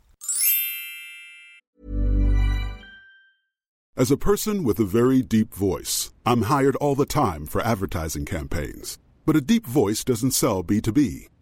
As 3.95 4.11
a 4.11 4.17
person 4.17 4.63
with 4.67 4.79
a 4.79 4.85
very 4.85 5.21
deep 5.21 5.53
voice, 5.53 6.11
I'm 6.25 6.41
hired 6.41 6.75
all 6.77 6.95
the 6.95 7.05
time 7.05 7.45
for 7.45 7.61
advertising 7.61 8.25
campaigns. 8.25 8.97
But 9.25 9.35
a 9.35 9.41
deep 9.41 9.67
voice 9.67 10.03
doesn't 10.03 10.31
sell 10.31 10.63
B2B. 10.63 11.32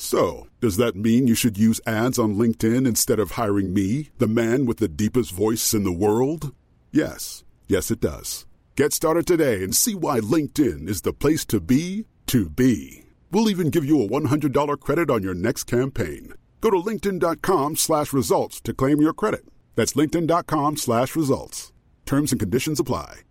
So, 0.00 0.46
does 0.60 0.76
that 0.76 0.94
mean 0.94 1.26
you 1.26 1.34
should 1.34 1.58
use 1.58 1.80
ads 1.84 2.20
on 2.20 2.36
LinkedIn 2.36 2.86
instead 2.86 3.18
of 3.18 3.32
hiring 3.32 3.74
me, 3.74 4.10
the 4.18 4.28
man 4.28 4.64
with 4.64 4.78
the 4.78 4.86
deepest 4.86 5.32
voice 5.32 5.74
in 5.74 5.82
the 5.82 5.92
world? 5.92 6.54
Yes. 6.92 7.42
Yes, 7.66 7.90
it 7.90 8.00
does. 8.00 8.46
Get 8.76 8.92
started 8.92 9.26
today 9.26 9.64
and 9.64 9.74
see 9.74 9.96
why 9.96 10.20
LinkedIn 10.20 10.88
is 10.88 11.02
the 11.02 11.12
place 11.12 11.44
to 11.46 11.60
be 11.60 12.06
to 12.26 12.48
be. 12.48 13.06
We'll 13.32 13.50
even 13.50 13.70
give 13.70 13.84
you 13.84 14.00
a 14.00 14.08
$100 14.08 14.78
credit 14.78 15.10
on 15.10 15.24
your 15.24 15.34
next 15.34 15.64
campaign. 15.64 16.34
Go 16.60 16.70
to 16.70 16.76
linkedin.com 16.76 17.74
slash 17.74 18.12
results 18.12 18.60
to 18.60 18.72
claim 18.72 19.00
your 19.00 19.12
credit. 19.12 19.44
That's 19.74 19.94
linkedin.com 19.94 20.76
slash 20.76 21.16
results. 21.16 21.72
Terms 22.06 22.30
and 22.30 22.38
conditions 22.38 22.78
apply. 22.78 23.22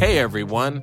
Hey, 0.00 0.18
everyone. 0.18 0.82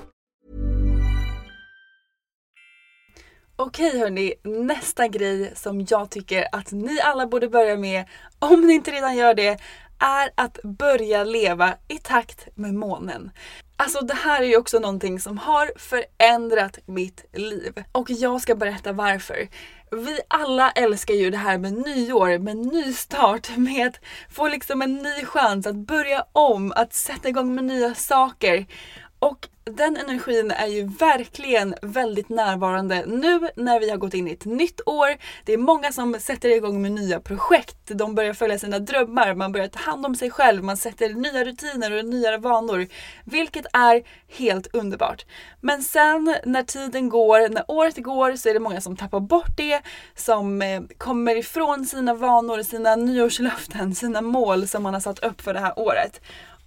Okej 3.63 3.99
hörni, 3.99 4.33
nästa 4.43 5.07
grej 5.07 5.51
som 5.55 5.85
jag 5.89 6.09
tycker 6.09 6.47
att 6.51 6.71
ni 6.71 6.99
alla 7.01 7.27
borde 7.27 7.49
börja 7.49 7.77
med, 7.77 8.05
om 8.39 8.67
ni 8.67 8.73
inte 8.73 8.91
redan 8.91 9.15
gör 9.15 9.33
det, 9.33 9.59
är 9.99 10.29
att 10.35 10.59
börja 10.63 11.23
leva 11.23 11.73
i 11.87 11.97
takt 11.97 12.47
med 12.55 12.73
månen. 12.73 13.31
Alltså 13.77 14.05
det 14.05 14.13
här 14.13 14.41
är 14.41 14.45
ju 14.45 14.57
också 14.57 14.79
någonting 14.79 15.19
som 15.19 15.37
har 15.37 15.71
förändrat 15.77 16.79
mitt 16.85 17.25
liv. 17.33 17.83
Och 17.91 18.09
jag 18.09 18.41
ska 18.41 18.55
berätta 18.55 18.91
varför. 18.91 19.47
Vi 19.91 20.19
alla 20.27 20.71
älskar 20.71 21.13
ju 21.13 21.29
det 21.29 21.37
här 21.37 21.57
med 21.57 21.73
nyår, 21.73 22.37
med 22.37 22.57
nystart, 22.57 23.49
med 23.57 23.87
att 23.87 23.99
få 24.29 24.47
liksom 24.47 24.81
en 24.81 24.95
ny 24.95 25.25
chans 25.25 25.67
att 25.67 25.75
börja 25.75 26.25
om, 26.31 26.73
att 26.75 26.93
sätta 26.93 27.29
igång 27.29 27.55
med 27.55 27.63
nya 27.63 27.95
saker. 27.95 28.65
Och 29.21 29.47
den 29.63 29.97
energin 29.97 30.51
är 30.51 30.67
ju 30.67 30.83
verkligen 30.83 31.75
väldigt 31.81 32.29
närvarande 32.29 33.05
nu 33.07 33.39
när 33.55 33.79
vi 33.79 33.89
har 33.89 33.97
gått 33.97 34.13
in 34.13 34.27
i 34.27 34.31
ett 34.31 34.45
nytt 34.45 34.81
år. 34.85 35.07
Det 35.45 35.53
är 35.53 35.57
många 35.57 35.91
som 35.91 36.15
sätter 36.19 36.49
igång 36.49 36.81
med 36.81 36.91
nya 36.91 37.19
projekt. 37.19 37.77
De 37.85 38.15
börjar 38.15 38.33
följa 38.33 38.59
sina 38.59 38.79
drömmar, 38.79 39.33
man 39.33 39.51
börjar 39.51 39.67
ta 39.67 39.79
hand 39.79 40.05
om 40.05 40.15
sig 40.15 40.31
själv, 40.31 40.63
man 40.63 40.77
sätter 40.77 41.09
nya 41.09 41.43
rutiner 41.43 41.97
och 41.97 42.05
nya 42.05 42.37
vanor. 42.37 42.87
Vilket 43.25 43.65
är 43.73 44.03
helt 44.37 44.75
underbart. 44.75 45.25
Men 45.59 45.83
sen 45.83 46.35
när 46.45 46.63
tiden 46.63 47.09
går, 47.09 47.49
när 47.49 47.63
året 47.67 47.97
går 47.97 48.35
så 48.35 48.49
är 48.49 48.53
det 48.53 48.59
många 48.59 48.81
som 48.81 48.97
tappar 48.97 49.19
bort 49.19 49.57
det, 49.57 49.81
som 50.15 50.61
eh, 50.61 50.81
kommer 50.97 51.35
ifrån 51.35 51.85
sina 51.85 52.13
vanor, 52.13 52.63
sina 52.63 52.95
nyårslöften, 52.95 53.95
sina 53.95 54.21
mål 54.21 54.67
som 54.67 54.83
man 54.83 54.93
har 54.93 55.01
satt 55.01 55.19
upp 55.19 55.41
för 55.41 55.53
det 55.53 55.59
här 55.59 55.79
året. 55.79 56.21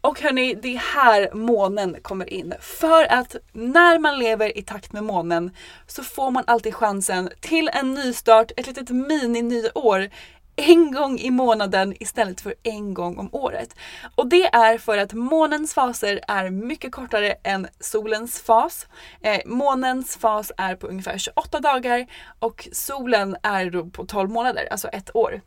Och 0.04 0.20
hörni, 0.20 0.54
det 0.54 0.74
är 0.74 0.78
här 0.78 1.30
månen 1.34 1.96
kommer 2.02 2.32
in. 2.32 2.54
För 2.60 3.12
att 3.12 3.36
när 3.52 3.98
man 3.98 4.18
lever 4.18 4.58
i 4.58 4.62
takt 4.62 4.92
med 4.92 5.04
månen 5.04 5.50
så 5.86 6.02
får 6.02 6.30
man 6.30 6.44
alltid 6.46 6.74
chansen 6.74 7.30
till 7.40 7.70
en 7.72 7.94
nystart, 7.94 8.52
ett 8.56 8.66
litet 8.66 8.90
mini-nyår 8.90 10.10
en 10.56 10.92
gång 10.92 11.18
i 11.18 11.30
månaden 11.30 11.94
istället 12.00 12.40
för 12.40 12.54
en 12.62 12.94
gång 12.94 13.18
om 13.18 13.28
året. 13.32 13.76
Och 14.14 14.26
det 14.26 14.46
är 14.46 14.78
för 14.78 14.98
att 14.98 15.12
månens 15.12 15.74
faser 15.74 16.20
är 16.28 16.50
mycket 16.50 16.92
kortare 16.92 17.34
än 17.42 17.68
solens 17.80 18.40
fas. 18.40 18.86
Eh, 19.20 19.40
månens 19.46 20.16
fas 20.16 20.52
är 20.56 20.76
på 20.76 20.86
ungefär 20.86 21.18
28 21.18 21.60
dagar 21.60 22.06
och 22.38 22.68
solen 22.72 23.36
är 23.42 23.70
då 23.70 23.86
på 23.86 24.06
12 24.06 24.30
månader, 24.30 24.68
alltså 24.70 24.88
ett 24.88 25.16
år. 25.16 25.40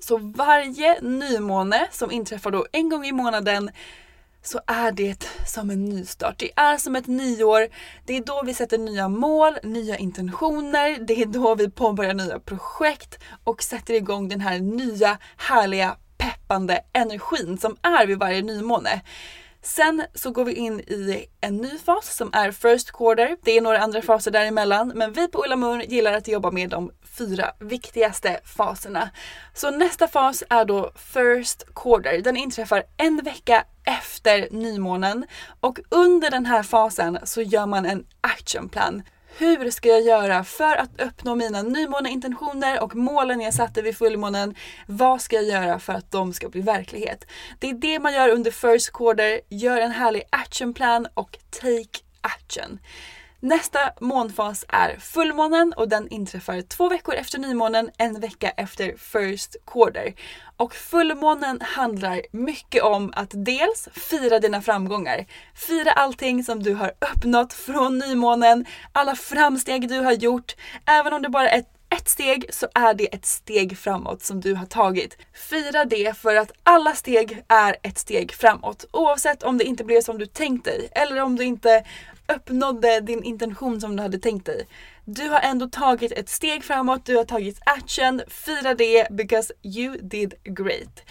Så 0.00 0.16
varje 0.16 1.00
nymåne 1.00 1.88
som 1.90 2.10
inträffar 2.10 2.50
då 2.50 2.66
en 2.72 2.88
gång 2.88 3.06
i 3.06 3.12
månaden 3.12 3.70
så 4.42 4.60
är 4.66 4.92
det 4.92 5.28
som 5.46 5.70
en 5.70 5.84
nystart. 5.84 6.38
Det 6.38 6.50
är 6.56 6.76
som 6.76 6.96
ett 6.96 7.06
nyår. 7.06 7.68
Det 8.04 8.16
är 8.16 8.20
då 8.20 8.42
vi 8.46 8.54
sätter 8.54 8.78
nya 8.78 9.08
mål, 9.08 9.58
nya 9.62 9.96
intentioner. 9.96 10.98
Det 11.00 11.22
är 11.22 11.26
då 11.26 11.54
vi 11.54 11.70
påbörjar 11.70 12.14
nya 12.14 12.40
projekt 12.40 13.18
och 13.44 13.62
sätter 13.62 13.94
igång 13.94 14.28
den 14.28 14.40
här 14.40 14.58
nya 14.58 15.18
härliga 15.36 15.96
peppande 16.18 16.80
energin 16.92 17.58
som 17.58 17.76
är 17.82 18.06
vid 18.06 18.18
varje 18.18 18.42
nymåne. 18.42 19.02
Sen 19.62 20.04
så 20.14 20.30
går 20.30 20.44
vi 20.44 20.54
in 20.54 20.80
i 20.80 21.26
en 21.40 21.56
ny 21.56 21.78
fas 21.78 22.16
som 22.16 22.30
är 22.32 22.50
first 22.50 22.92
quarter. 22.92 23.36
Det 23.42 23.56
är 23.56 23.60
några 23.60 23.78
andra 23.78 24.02
faser 24.02 24.30
däremellan 24.30 24.92
men 24.94 25.12
vi 25.12 25.28
på 25.28 25.44
Ulla 25.44 25.56
Moon 25.56 25.80
gillar 25.80 26.12
att 26.12 26.28
jobba 26.28 26.50
med 26.50 26.70
de 26.70 26.90
fyra 27.18 27.52
viktigaste 27.58 28.40
faserna. 28.44 29.10
Så 29.54 29.70
nästa 29.70 30.08
fas 30.08 30.44
är 30.50 30.64
då 30.64 30.92
first 30.96 31.74
quarter. 31.74 32.20
Den 32.22 32.36
inträffar 32.36 32.82
en 32.96 33.16
vecka 33.24 33.64
efter 33.84 34.48
nymånen 34.50 35.26
och 35.60 35.78
under 35.88 36.30
den 36.30 36.46
här 36.46 36.62
fasen 36.62 37.18
så 37.24 37.42
gör 37.42 37.66
man 37.66 37.86
en 37.86 38.06
actionplan. 38.20 39.02
Hur 39.40 39.70
ska 39.70 39.88
jag 39.88 40.02
göra 40.02 40.44
för 40.44 40.76
att 40.76 41.00
uppnå 41.00 41.34
mina 41.34 41.62
nymåneintentioner 41.62 42.82
och 42.82 42.96
målen 42.96 43.40
jag 43.40 43.54
satte 43.54 43.82
vid 43.82 43.96
fullmånen? 43.96 44.54
Vad 44.86 45.20
ska 45.20 45.36
jag 45.36 45.44
göra 45.44 45.78
för 45.78 45.92
att 45.92 46.10
de 46.10 46.32
ska 46.32 46.48
bli 46.48 46.60
verklighet? 46.60 47.26
Det 47.58 47.70
är 47.70 47.74
det 47.74 47.98
man 47.98 48.12
gör 48.14 48.28
under 48.28 48.50
first 48.50 48.92
quarter. 48.92 49.40
Gör 49.48 49.80
en 49.80 49.90
härlig 49.90 50.22
actionplan 50.30 51.06
och 51.14 51.38
take 51.50 52.04
action. 52.20 52.78
Nästa 53.42 53.78
månfas 54.00 54.64
är 54.68 54.96
fullmånen 54.96 55.72
och 55.72 55.88
den 55.88 56.08
inträffar 56.08 56.60
två 56.60 56.88
veckor 56.88 57.14
efter 57.14 57.38
nymånen, 57.38 57.90
en 57.98 58.20
vecka 58.20 58.50
efter 58.50 58.96
first 58.96 59.56
quarter. 59.66 60.14
Och 60.56 60.74
fullmånen 60.74 61.60
handlar 61.60 62.22
mycket 62.32 62.82
om 62.82 63.12
att 63.16 63.30
dels 63.32 63.88
fira 63.92 64.38
dina 64.38 64.62
framgångar. 64.62 65.26
Fira 65.54 65.92
allting 65.92 66.44
som 66.44 66.62
du 66.62 66.74
har 66.74 66.92
uppnått 67.14 67.52
från 67.52 67.98
nymånen, 67.98 68.66
alla 68.92 69.16
framsteg 69.16 69.88
du 69.88 70.00
har 70.00 70.12
gjort. 70.12 70.56
Även 70.86 71.12
om 71.12 71.22
det 71.22 71.28
bara 71.28 71.50
är 71.50 71.64
ett 71.90 72.08
steg 72.08 72.46
så 72.50 72.66
är 72.74 72.94
det 72.94 73.14
ett 73.14 73.26
steg 73.26 73.78
framåt 73.78 74.22
som 74.22 74.40
du 74.40 74.54
har 74.54 74.66
tagit. 74.66 75.18
Fira 75.50 75.84
det 75.84 76.16
för 76.16 76.36
att 76.36 76.52
alla 76.62 76.94
steg 76.94 77.44
är 77.48 77.76
ett 77.82 77.98
steg 77.98 78.32
framåt. 78.32 78.84
Oavsett 78.90 79.42
om 79.42 79.58
det 79.58 79.64
inte 79.64 79.84
blev 79.84 80.00
som 80.00 80.18
du 80.18 80.26
tänkt 80.26 80.64
dig 80.64 80.88
eller 80.92 81.22
om 81.22 81.36
du 81.36 81.44
inte 81.44 81.84
uppnådde 82.36 83.00
din 83.00 83.22
intention 83.22 83.80
som 83.80 83.96
du 83.96 84.02
hade 84.02 84.18
tänkt 84.18 84.46
dig. 84.46 84.68
Du 85.04 85.28
har 85.28 85.40
ändå 85.40 85.68
tagit 85.68 86.12
ett 86.12 86.28
steg 86.28 86.64
framåt, 86.64 87.04
du 87.04 87.16
har 87.16 87.24
tagit 87.24 87.60
action, 87.66 88.20
fira 88.28 88.74
det 88.74 89.06
because 89.10 89.52
you 89.62 89.96
did 89.96 90.34
great. 90.44 91.02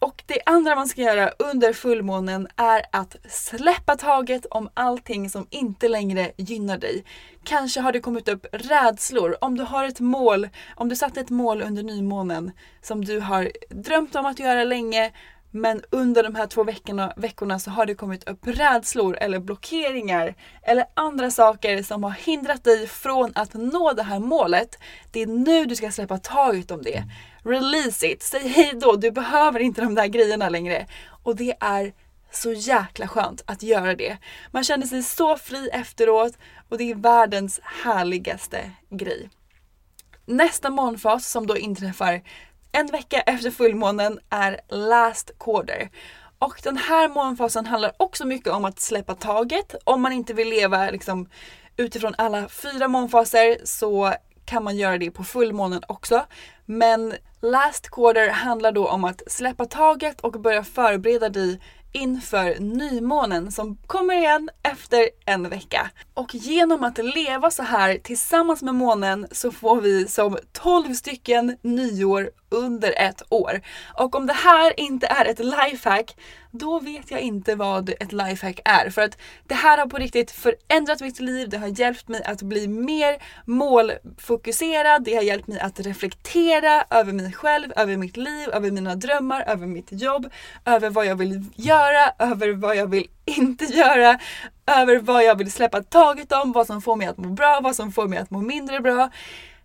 Och 0.00 0.22
det 0.26 0.38
andra 0.46 0.74
man 0.74 0.88
ska 0.88 1.02
göra 1.02 1.30
under 1.38 1.72
fullmånen 1.72 2.48
är 2.56 2.82
att 2.92 3.16
släppa 3.28 3.96
taget 3.96 4.46
om 4.46 4.68
allting 4.74 5.30
som 5.30 5.46
inte 5.50 5.88
längre 5.88 6.32
gynnar 6.36 6.78
dig. 6.78 7.04
Kanske 7.44 7.80
har 7.80 7.92
det 7.92 8.00
kommit 8.00 8.28
upp 8.28 8.46
rädslor. 8.52 9.36
Om 9.40 9.56
du 9.56 9.62
har 9.62 9.84
ett 9.84 10.00
mål, 10.00 10.48
om 10.76 10.88
du 10.88 10.96
satte 10.96 11.20
ett 11.20 11.30
mål 11.30 11.62
under 11.62 11.82
nymånen 11.82 12.52
som 12.82 13.04
du 13.04 13.20
har 13.20 13.52
drömt 13.70 14.16
om 14.16 14.26
att 14.26 14.38
göra 14.38 14.64
länge 14.64 15.12
men 15.50 15.82
under 15.90 16.22
de 16.22 16.34
här 16.34 16.46
två 16.46 16.64
veckorna, 16.64 17.12
veckorna 17.16 17.58
så 17.58 17.70
har 17.70 17.86
det 17.86 17.94
kommit 17.94 18.28
upp 18.28 18.46
rädslor 18.46 19.16
eller 19.16 19.38
blockeringar 19.38 20.34
eller 20.62 20.84
andra 20.94 21.30
saker 21.30 21.82
som 21.82 22.04
har 22.04 22.10
hindrat 22.10 22.64
dig 22.64 22.86
från 22.86 23.32
att 23.34 23.54
nå 23.54 23.92
det 23.92 24.02
här 24.02 24.18
målet. 24.18 24.78
Det 25.10 25.22
är 25.22 25.26
nu 25.26 25.66
du 25.66 25.76
ska 25.76 25.90
släppa 25.90 26.18
taget 26.18 26.70
om 26.70 26.82
det. 26.82 27.04
Release 27.44 28.06
it, 28.06 28.22
säg 28.22 28.48
hej 28.48 28.72
då, 28.74 28.96
du 28.96 29.10
behöver 29.10 29.60
inte 29.60 29.80
de 29.80 29.94
där 29.94 30.06
grejerna 30.06 30.48
längre. 30.48 30.86
Och 31.22 31.36
det 31.36 31.54
är 31.60 31.92
så 32.30 32.52
jäkla 32.52 33.08
skönt 33.08 33.42
att 33.46 33.62
göra 33.62 33.94
det. 33.94 34.16
Man 34.50 34.64
känner 34.64 34.86
sig 34.86 35.02
så 35.02 35.36
fri 35.36 35.68
efteråt 35.72 36.32
och 36.68 36.78
det 36.78 36.90
är 36.90 36.94
världens 36.94 37.60
härligaste 37.62 38.70
grej. 38.90 39.30
Nästa 40.26 40.70
månfas 40.70 41.30
som 41.30 41.46
då 41.46 41.56
inträffar 41.56 42.22
en 42.72 42.86
vecka 42.86 43.20
efter 43.20 43.50
fullmånen 43.50 44.18
är 44.30 44.60
last 44.68 45.30
quarter. 45.38 45.90
Och 46.38 46.60
den 46.62 46.76
här 46.76 47.08
månfasen 47.08 47.66
handlar 47.66 47.92
också 47.96 48.26
mycket 48.26 48.52
om 48.52 48.64
att 48.64 48.80
släppa 48.80 49.14
taget. 49.14 49.74
Om 49.84 50.02
man 50.02 50.12
inte 50.12 50.34
vill 50.34 50.48
leva 50.48 50.90
liksom, 50.90 51.28
utifrån 51.76 52.14
alla 52.18 52.48
fyra 52.48 52.88
månfaser 52.88 53.56
så 53.64 54.14
kan 54.44 54.64
man 54.64 54.76
göra 54.76 54.98
det 54.98 55.10
på 55.10 55.24
fullmånen 55.24 55.82
också. 55.88 56.26
Men 56.66 57.14
last 57.40 57.90
quarter 57.90 58.28
handlar 58.28 58.72
då 58.72 58.88
om 58.88 59.04
att 59.04 59.22
släppa 59.26 59.64
taget 59.64 60.20
och 60.20 60.32
börja 60.32 60.64
förbereda 60.64 61.28
dig 61.28 61.60
inför 61.92 62.60
nymånen 62.60 63.52
som 63.52 63.76
kommer 63.86 64.14
igen 64.14 64.50
efter 64.62 65.08
en 65.26 65.48
vecka. 65.48 65.90
Och 66.14 66.34
genom 66.34 66.84
att 66.84 66.98
leva 66.98 67.50
så 67.50 67.62
här 67.62 67.98
tillsammans 67.98 68.62
med 68.62 68.74
månen 68.74 69.26
så 69.32 69.52
får 69.52 69.80
vi 69.80 70.08
som 70.08 70.38
12 70.52 70.94
stycken 70.94 71.56
nyår 71.62 72.30
under 72.48 72.94
ett 72.96 73.22
år. 73.28 73.60
Och 73.98 74.14
om 74.14 74.26
det 74.26 74.32
här 74.32 74.80
inte 74.80 75.06
är 75.06 75.24
ett 75.24 75.38
lifehack, 75.38 76.16
då 76.50 76.78
vet 76.78 77.10
jag 77.10 77.20
inte 77.20 77.54
vad 77.54 77.88
ett 77.88 78.12
lifehack 78.12 78.60
är. 78.64 78.90
För 78.90 79.02
att 79.02 79.18
det 79.46 79.54
här 79.54 79.78
har 79.78 79.86
på 79.86 79.96
riktigt 79.96 80.30
förändrat 80.30 81.00
mitt 81.00 81.20
liv, 81.20 81.48
det 81.48 81.58
har 81.58 81.80
hjälpt 81.80 82.08
mig 82.08 82.22
att 82.24 82.42
bli 82.42 82.68
mer 82.68 83.16
målfokuserad, 83.44 85.04
det 85.04 85.14
har 85.14 85.22
hjälpt 85.22 85.48
mig 85.48 85.60
att 85.60 85.80
reflektera 85.80 86.84
över 86.90 87.12
mig 87.12 87.32
själv, 87.32 87.72
över 87.76 87.96
mitt 87.96 88.16
liv, 88.16 88.48
över 88.52 88.70
mina 88.70 88.94
drömmar, 88.94 89.44
över 89.46 89.66
mitt 89.66 89.88
jobb, 89.90 90.30
över 90.64 90.90
vad 90.90 91.06
jag 91.06 91.16
vill 91.16 91.44
göra, 91.56 92.12
över 92.18 92.52
vad 92.52 92.76
jag 92.76 92.86
vill 92.86 93.06
inte 93.24 93.64
göra, 93.64 94.18
över 94.66 94.98
vad 94.98 95.24
jag 95.24 95.38
vill 95.38 95.52
släppa 95.52 95.82
taget 95.82 96.32
om, 96.32 96.52
vad 96.52 96.66
som 96.66 96.82
får 96.82 96.96
mig 96.96 97.06
att 97.06 97.18
må 97.18 97.28
bra, 97.28 97.60
vad 97.62 97.76
som 97.76 97.92
får 97.92 98.08
mig 98.08 98.18
att 98.18 98.30
må 98.30 98.40
mindre 98.40 98.80
bra. 98.80 99.10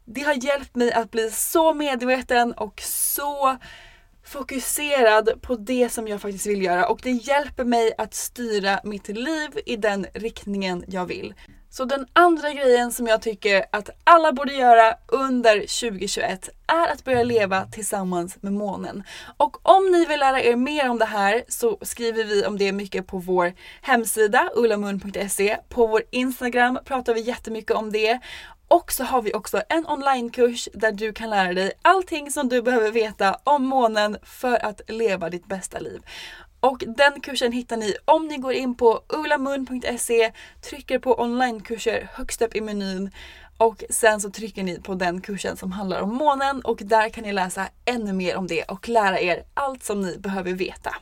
Det 0.06 0.22
har 0.22 0.34
hjälpt 0.34 0.76
mig 0.76 0.92
att 0.92 1.12
bli 1.12 1.32
så 1.32 1.74
medveten 1.74 2.54
och 2.54 2.82
så 2.82 3.58
fokuserad 4.26 5.42
på 5.42 5.56
det 5.56 5.90
som 5.90 6.08
jag 6.08 6.22
faktiskt 6.22 6.46
vill 6.46 6.62
göra 6.62 6.88
och 6.88 7.00
det 7.04 7.12
hjälper 7.12 7.64
mig 7.64 7.94
att 7.98 8.14
styra 8.14 8.80
mitt 8.84 9.08
liv 9.08 9.50
i 9.66 9.76
den 9.76 10.06
riktningen 10.14 10.84
jag 10.88 11.06
vill. 11.06 11.34
Så 11.76 11.86
den 11.86 12.06
andra 12.14 12.54
grejen 12.54 12.92
som 12.92 13.08
jag 13.08 13.22
tycker 13.22 13.66
att 13.72 13.90
alla 14.04 14.32
borde 14.32 14.54
göra 14.54 14.94
under 15.08 15.54
2021 15.60 16.50
är 16.68 16.92
att 16.92 17.04
börja 17.04 17.24
leva 17.24 17.66
tillsammans 17.66 18.38
med 18.42 18.54
månen. 18.54 19.04
Och 19.38 19.70
om 19.70 19.92
ni 19.92 20.06
vill 20.06 20.20
lära 20.20 20.42
er 20.42 20.56
mer 20.56 20.90
om 20.90 21.00
det 21.00 21.06
här 21.06 21.44
så 21.48 21.78
skriver 21.82 22.24
vi 22.24 22.46
om 22.46 22.58
det 22.58 22.72
mycket 22.72 23.08
på 23.08 23.18
vår 23.18 23.54
hemsida 23.82 24.50
ullamun.se. 24.56 25.58
På 25.70 25.88
vår 25.88 26.04
Instagram 26.12 26.80
pratar 26.86 27.14
vi 27.14 27.22
jättemycket 27.22 27.72
om 27.72 27.92
det. 27.92 28.20
Och 28.68 28.92
så 28.92 29.04
har 29.04 29.22
vi 29.22 29.34
också 29.34 29.62
en 29.70 29.88
onlinekurs 29.88 30.70
där 30.74 30.92
du 30.92 31.14
kan 31.14 31.30
lära 31.30 31.54
dig 31.54 31.72
allting 31.82 32.32
som 32.32 32.50
du 32.50 32.62
behöver 32.62 32.92
veta 32.92 33.40
om 33.44 33.66
månen 33.66 34.18
för 34.24 34.66
att 34.66 34.82
leva 34.88 35.30
ditt 35.30 35.46
bästa 35.46 35.80
liv. 35.80 36.02
Och 36.60 36.84
den 36.88 37.22
kursen 37.22 37.52
hittar 37.52 37.78
ni 37.78 37.96
om 38.06 38.28
ni 38.28 38.38
går 38.38 38.54
in 38.54 38.76
på 38.76 39.02
ulamun.se, 39.10 40.32
trycker 40.62 41.00
på 41.00 41.22
onlinekurser 41.22 42.10
högst 42.14 42.42
upp 42.42 42.56
i 42.56 42.62
menyn 42.62 43.12
och 43.58 43.84
sen 43.90 44.22
så 44.22 44.30
trycker 44.30 44.64
ni 44.64 44.82
på 44.82 44.96
den 44.96 45.22
kursen 45.22 45.58
som 45.58 45.72
handlar 45.72 46.02
om 46.02 46.16
månen 46.16 46.62
och 46.62 46.80
där 46.84 47.10
kan 47.10 47.24
ni 47.24 47.34
läsa 47.34 47.68
ännu 47.86 48.14
mer 48.14 48.38
om 48.38 48.48
det 48.48 48.64
och 48.64 48.90
lära 48.90 49.20
er 49.20 49.44
allt 49.54 49.84
som 49.84 50.02
ni 50.02 50.18
behöver 50.18 50.54
veta. 50.54 50.96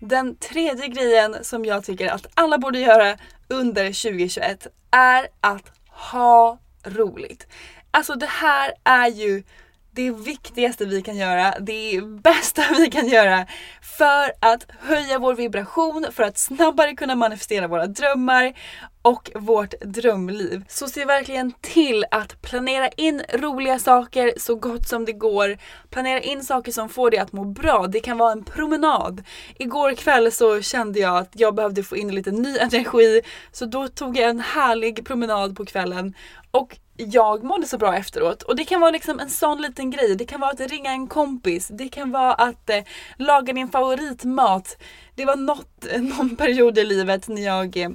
Den 0.00 0.36
tredje 0.36 0.88
grejen 0.88 1.36
som 1.44 1.64
jag 1.64 1.84
tycker 1.84 2.08
att 2.08 2.26
alla 2.34 2.58
borde 2.58 2.78
göra 2.78 3.18
under 3.48 3.84
2021 3.84 4.66
är 4.90 5.28
att 5.40 5.72
ha 5.88 6.58
roligt. 6.84 7.46
Alltså 7.90 8.14
det 8.14 8.26
här 8.26 8.72
är 8.84 9.08
ju 9.08 9.42
det 9.92 10.10
viktigaste 10.10 10.84
vi 10.84 11.02
kan 11.02 11.16
göra, 11.16 11.54
det 11.60 12.00
bästa 12.22 12.62
vi 12.78 12.90
kan 12.90 13.08
göra 13.08 13.46
för 13.82 14.32
att 14.40 14.66
höja 14.80 15.18
vår 15.18 15.34
vibration, 15.34 16.06
för 16.12 16.22
att 16.22 16.38
snabbare 16.38 16.94
kunna 16.94 17.14
manifestera 17.14 17.68
våra 17.68 17.86
drömmar 17.86 18.54
och 19.02 19.30
vårt 19.34 19.74
drömliv. 19.80 20.64
Så 20.68 20.88
se 20.88 21.04
verkligen 21.04 21.52
till 21.60 22.04
att 22.10 22.42
planera 22.42 22.88
in 22.88 23.22
roliga 23.34 23.78
saker 23.78 24.32
så 24.36 24.54
gott 24.54 24.88
som 24.88 25.04
det 25.04 25.12
går. 25.12 25.58
Planera 25.90 26.20
in 26.20 26.44
saker 26.44 26.72
som 26.72 26.88
får 26.88 27.10
dig 27.10 27.20
att 27.20 27.32
må 27.32 27.44
bra. 27.44 27.86
Det 27.86 28.00
kan 28.00 28.18
vara 28.18 28.32
en 28.32 28.44
promenad. 28.44 29.22
Igår 29.58 29.94
kväll 29.94 30.32
så 30.32 30.62
kände 30.62 31.00
jag 31.00 31.16
att 31.16 31.30
jag 31.32 31.54
behövde 31.54 31.82
få 31.82 31.96
in 31.96 32.14
lite 32.14 32.30
ny 32.30 32.58
energi 32.60 33.22
så 33.52 33.64
då 33.66 33.88
tog 33.88 34.16
jag 34.16 34.30
en 34.30 34.40
härlig 34.40 35.06
promenad 35.06 35.56
på 35.56 35.64
kvällen 35.64 36.14
och 36.50 36.78
jag 37.00 37.44
mådde 37.44 37.66
så 37.66 37.78
bra 37.78 37.96
efteråt. 37.96 38.42
Och 38.42 38.56
det 38.56 38.64
kan 38.64 38.80
vara 38.80 38.90
liksom 38.90 39.20
en 39.20 39.30
sån 39.30 39.62
liten 39.62 39.90
grej. 39.90 40.16
Det 40.16 40.24
kan 40.24 40.40
vara 40.40 40.50
att 40.50 40.60
ringa 40.60 40.90
en 40.90 41.06
kompis. 41.06 41.68
Det 41.68 41.88
kan 41.88 42.10
vara 42.10 42.34
att 42.34 42.70
eh, 42.70 42.84
laga 43.16 43.52
din 43.52 43.68
favoritmat. 43.68 44.82
Det 45.14 45.24
var 45.24 45.36
något, 45.36 45.86
eh, 45.92 46.02
någon 46.02 46.36
period 46.36 46.78
i 46.78 46.84
livet 46.84 47.28
när 47.28 47.42
jag 47.42 47.76
eh, 47.76 47.90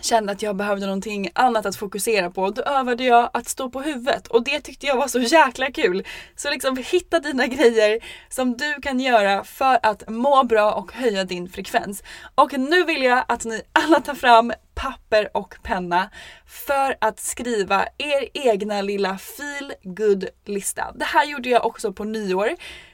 kände 0.00 0.32
att 0.32 0.42
jag 0.42 0.56
behövde 0.56 0.86
någonting 0.86 1.30
annat 1.34 1.66
att 1.66 1.76
fokusera 1.76 2.30
på. 2.30 2.50
Då 2.50 2.62
övade 2.62 3.04
jag 3.04 3.30
att 3.32 3.48
stå 3.48 3.70
på 3.70 3.82
huvudet 3.82 4.26
och 4.26 4.44
det 4.44 4.60
tyckte 4.60 4.86
jag 4.86 4.96
var 4.96 5.08
så 5.08 5.20
jäkla 5.20 5.70
kul. 5.70 6.06
Så 6.36 6.50
liksom 6.50 6.76
hitta 6.76 7.20
dina 7.20 7.46
grejer 7.46 7.98
som 8.28 8.56
du 8.56 8.74
kan 8.82 9.00
göra 9.00 9.44
för 9.44 9.78
att 9.82 10.08
må 10.08 10.44
bra 10.44 10.72
och 10.72 10.92
höja 10.92 11.24
din 11.24 11.48
frekvens. 11.48 12.02
Och 12.34 12.58
nu 12.58 12.84
vill 12.84 13.02
jag 13.02 13.24
att 13.28 13.44
ni 13.44 13.62
alla 13.72 14.00
tar 14.00 14.14
fram 14.14 14.52
papper 14.74 15.36
och 15.36 15.54
penna 15.62 16.10
för 16.46 16.96
att 17.00 17.20
skriva 17.20 17.86
er 17.98 18.28
egna 18.34 18.82
lilla 18.82 19.18
feel 19.18 19.72
good 19.82 20.28
lista. 20.44 20.92
Det 20.94 21.04
här 21.04 21.24
gjorde 21.24 21.48
jag 21.48 21.66
också 21.66 21.92
på 21.92 22.04
nyår. 22.04 22.50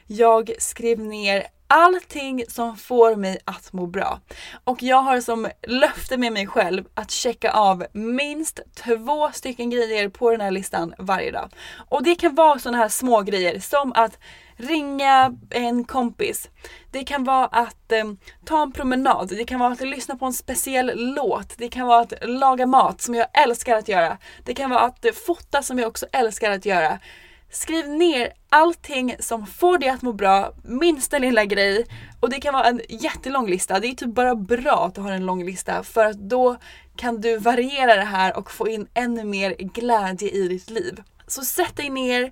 Jag 0.07 0.51
skrev 0.59 0.99
ner 0.99 1.47
allting 1.67 2.43
som 2.47 2.77
får 2.77 3.15
mig 3.15 3.39
att 3.45 3.73
må 3.73 3.87
bra. 3.87 4.19
Och 4.63 4.83
jag 4.83 5.01
har 5.01 5.21
som 5.21 5.47
löfte 5.67 6.17
med 6.17 6.33
mig 6.33 6.47
själv 6.47 6.85
att 6.93 7.11
checka 7.11 7.51
av 7.51 7.85
minst 7.93 8.59
två 8.75 9.31
stycken 9.31 9.69
grejer 9.69 10.09
på 10.09 10.31
den 10.31 10.41
här 10.41 10.51
listan 10.51 10.93
varje 10.97 11.31
dag. 11.31 11.49
Och 11.89 12.03
det 12.03 12.15
kan 12.15 12.35
vara 12.35 12.59
sådana 12.59 12.77
här 12.77 12.89
små 12.89 13.21
grejer 13.21 13.59
som 13.59 13.93
att 13.95 14.19
ringa 14.57 15.35
en 15.49 15.83
kompis. 15.83 16.49
Det 16.91 17.03
kan 17.03 17.23
vara 17.23 17.45
att 17.45 17.91
eh, 17.91 18.03
ta 18.45 18.63
en 18.63 18.71
promenad, 18.71 19.27
det 19.29 19.45
kan 19.45 19.59
vara 19.59 19.71
att 19.71 19.81
lyssna 19.81 20.15
på 20.15 20.25
en 20.25 20.33
speciell 20.33 20.91
låt, 20.95 21.57
det 21.57 21.67
kan 21.67 21.87
vara 21.87 22.01
att 22.01 22.13
laga 22.21 22.65
mat 22.65 23.01
som 23.01 23.15
jag 23.15 23.27
älskar 23.33 23.77
att 23.77 23.87
göra. 23.87 24.17
Det 24.45 24.53
kan 24.53 24.69
vara 24.69 24.81
att 24.81 25.05
eh, 25.05 25.11
fota 25.11 25.63
som 25.63 25.79
jag 25.79 25.87
också 25.87 26.05
älskar 26.11 26.51
att 26.51 26.65
göra. 26.65 26.99
Skriv 27.49 27.89
ner 27.89 28.33
allting 28.49 29.15
som 29.19 29.47
får 29.47 29.77
dig 29.77 29.89
att 29.89 30.01
må 30.01 30.13
bra, 30.13 30.53
minsta 30.63 31.17
lilla 31.19 31.45
grej. 31.45 31.85
Och 32.19 32.29
det 32.29 32.39
kan 32.39 32.53
vara 32.53 32.67
en 32.67 32.81
jättelång 32.89 33.49
lista. 33.49 33.79
Det 33.79 33.87
är 33.87 33.95
typ 33.95 34.13
bara 34.13 34.35
bra 34.35 34.85
att 34.85 34.95
du 34.95 35.01
har 35.01 35.11
en 35.11 35.25
lång 35.25 35.45
lista 35.45 35.83
för 35.83 36.05
att 36.05 36.17
då 36.17 36.57
kan 36.95 37.21
du 37.21 37.37
variera 37.37 37.95
det 37.95 38.01
här 38.01 38.37
och 38.37 38.51
få 38.51 38.67
in 38.67 38.87
ännu 38.93 39.23
mer 39.23 39.55
glädje 39.59 40.29
i 40.29 40.47
ditt 40.47 40.69
liv. 40.69 41.03
Så 41.27 41.41
sätt 41.41 41.75
dig 41.75 41.89
ner, 41.89 42.31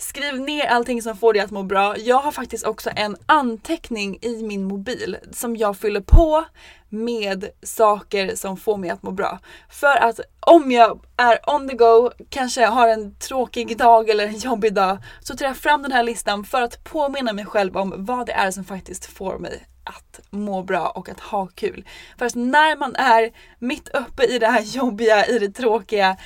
Skriv 0.00 0.40
ner 0.40 0.66
allting 0.66 1.02
som 1.02 1.16
får 1.16 1.32
dig 1.32 1.42
att 1.42 1.50
må 1.50 1.62
bra. 1.62 1.98
Jag 1.98 2.18
har 2.18 2.32
faktiskt 2.32 2.66
också 2.66 2.90
en 2.96 3.16
anteckning 3.26 4.18
i 4.22 4.42
min 4.42 4.64
mobil 4.64 5.16
som 5.32 5.56
jag 5.56 5.76
fyller 5.76 6.00
på 6.00 6.44
med 6.88 7.48
saker 7.62 8.34
som 8.34 8.56
får 8.56 8.76
mig 8.76 8.90
att 8.90 9.02
må 9.02 9.10
bra. 9.10 9.38
För 9.70 9.96
att 9.96 10.20
om 10.40 10.72
jag 10.72 11.00
är 11.16 11.54
on 11.54 11.68
the 11.68 11.74
go, 11.74 12.10
kanske 12.30 12.66
har 12.66 12.88
en 12.88 13.14
tråkig 13.14 13.78
dag 13.78 14.10
eller 14.10 14.26
en 14.26 14.38
jobbig 14.38 14.74
dag, 14.74 14.98
så 15.20 15.36
tar 15.36 15.46
jag 15.46 15.56
fram 15.56 15.82
den 15.82 15.92
här 15.92 16.02
listan 16.02 16.44
för 16.44 16.62
att 16.62 16.84
påminna 16.84 17.32
mig 17.32 17.46
själv 17.46 17.76
om 17.76 17.94
vad 17.96 18.26
det 18.26 18.32
är 18.32 18.50
som 18.50 18.64
faktiskt 18.64 19.06
får 19.06 19.38
mig 19.38 19.66
att 19.84 20.20
må 20.30 20.62
bra 20.62 20.88
och 20.88 21.08
att 21.08 21.20
ha 21.20 21.46
kul. 21.46 21.84
För 22.18 22.26
att 22.26 22.34
när 22.34 22.76
man 22.76 22.96
är 22.96 23.30
mitt 23.58 23.88
uppe 23.88 24.24
i 24.24 24.38
det 24.38 24.46
här 24.46 24.62
jobbiga, 24.62 25.26
i 25.26 25.38
det 25.38 25.50
tråkiga, 25.50 26.16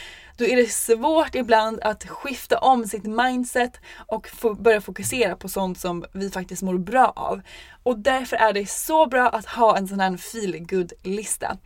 då 0.43 0.49
är 0.49 0.57
det 0.57 0.73
svårt 0.73 1.35
ibland 1.35 1.81
att 1.81 2.09
skifta 2.09 2.59
om 2.59 2.87
sitt 2.87 3.05
mindset 3.05 3.81
och 4.07 4.29
börja 4.59 4.81
fokusera 4.81 5.37
på 5.37 5.49
sånt 5.49 5.81
som 5.81 6.05
vi 6.13 6.31
faktiskt 6.31 6.63
mår 6.63 6.79
bra 6.79 7.13
av. 7.17 7.41
Och 7.83 7.99
därför 7.99 8.37
är 8.37 8.53
det 8.53 8.71
så 8.71 9.07
bra 9.07 9.29
att 9.29 9.47
ha 9.47 9.77
en 9.77 9.89
sån 9.89 10.01
här 10.01 10.17
feel 10.17 10.89
lista 11.03 11.57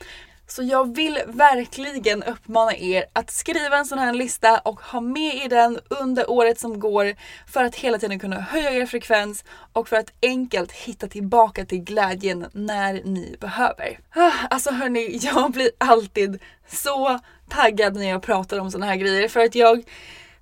så 0.47 0.63
jag 0.63 0.97
vill 0.97 1.19
verkligen 1.27 2.23
uppmana 2.23 2.77
er 2.77 3.05
att 3.13 3.31
skriva 3.31 3.77
en 3.79 3.87
sån 3.87 3.99
här 3.99 4.13
lista 4.13 4.59
och 4.59 4.81
ha 4.81 5.01
med 5.01 5.35
i 5.35 5.49
den 5.49 5.79
under 5.89 6.31
året 6.31 6.61
som 6.61 6.81
går 6.81 7.15
för 7.47 7.65
att 7.65 7.75
hela 7.75 7.99
tiden 7.99 8.19
kunna 8.19 8.41
höja 8.41 8.71
er 8.71 8.87
frekvens 8.87 9.45
och 9.73 9.89
för 9.89 9.97
att 9.97 10.13
enkelt 10.23 10.73
hitta 10.73 11.09
tillbaka 11.09 11.65
till 11.65 11.81
glädjen 11.81 12.47
när 12.53 12.93
ni 12.93 13.37
behöver. 13.41 13.99
Ah, 14.15 14.33
alltså 14.51 14.71
hörni, 14.71 15.19
jag 15.23 15.53
blir 15.53 15.71
alltid 15.79 16.43
så 16.69 17.19
taggad 17.49 17.95
när 17.95 18.09
jag 18.09 18.23
pratar 18.23 18.59
om 18.59 18.71
sådana 18.71 18.87
här 18.87 18.97
grejer 18.97 19.29
för 19.29 19.41
att 19.41 19.55
jag 19.55 19.85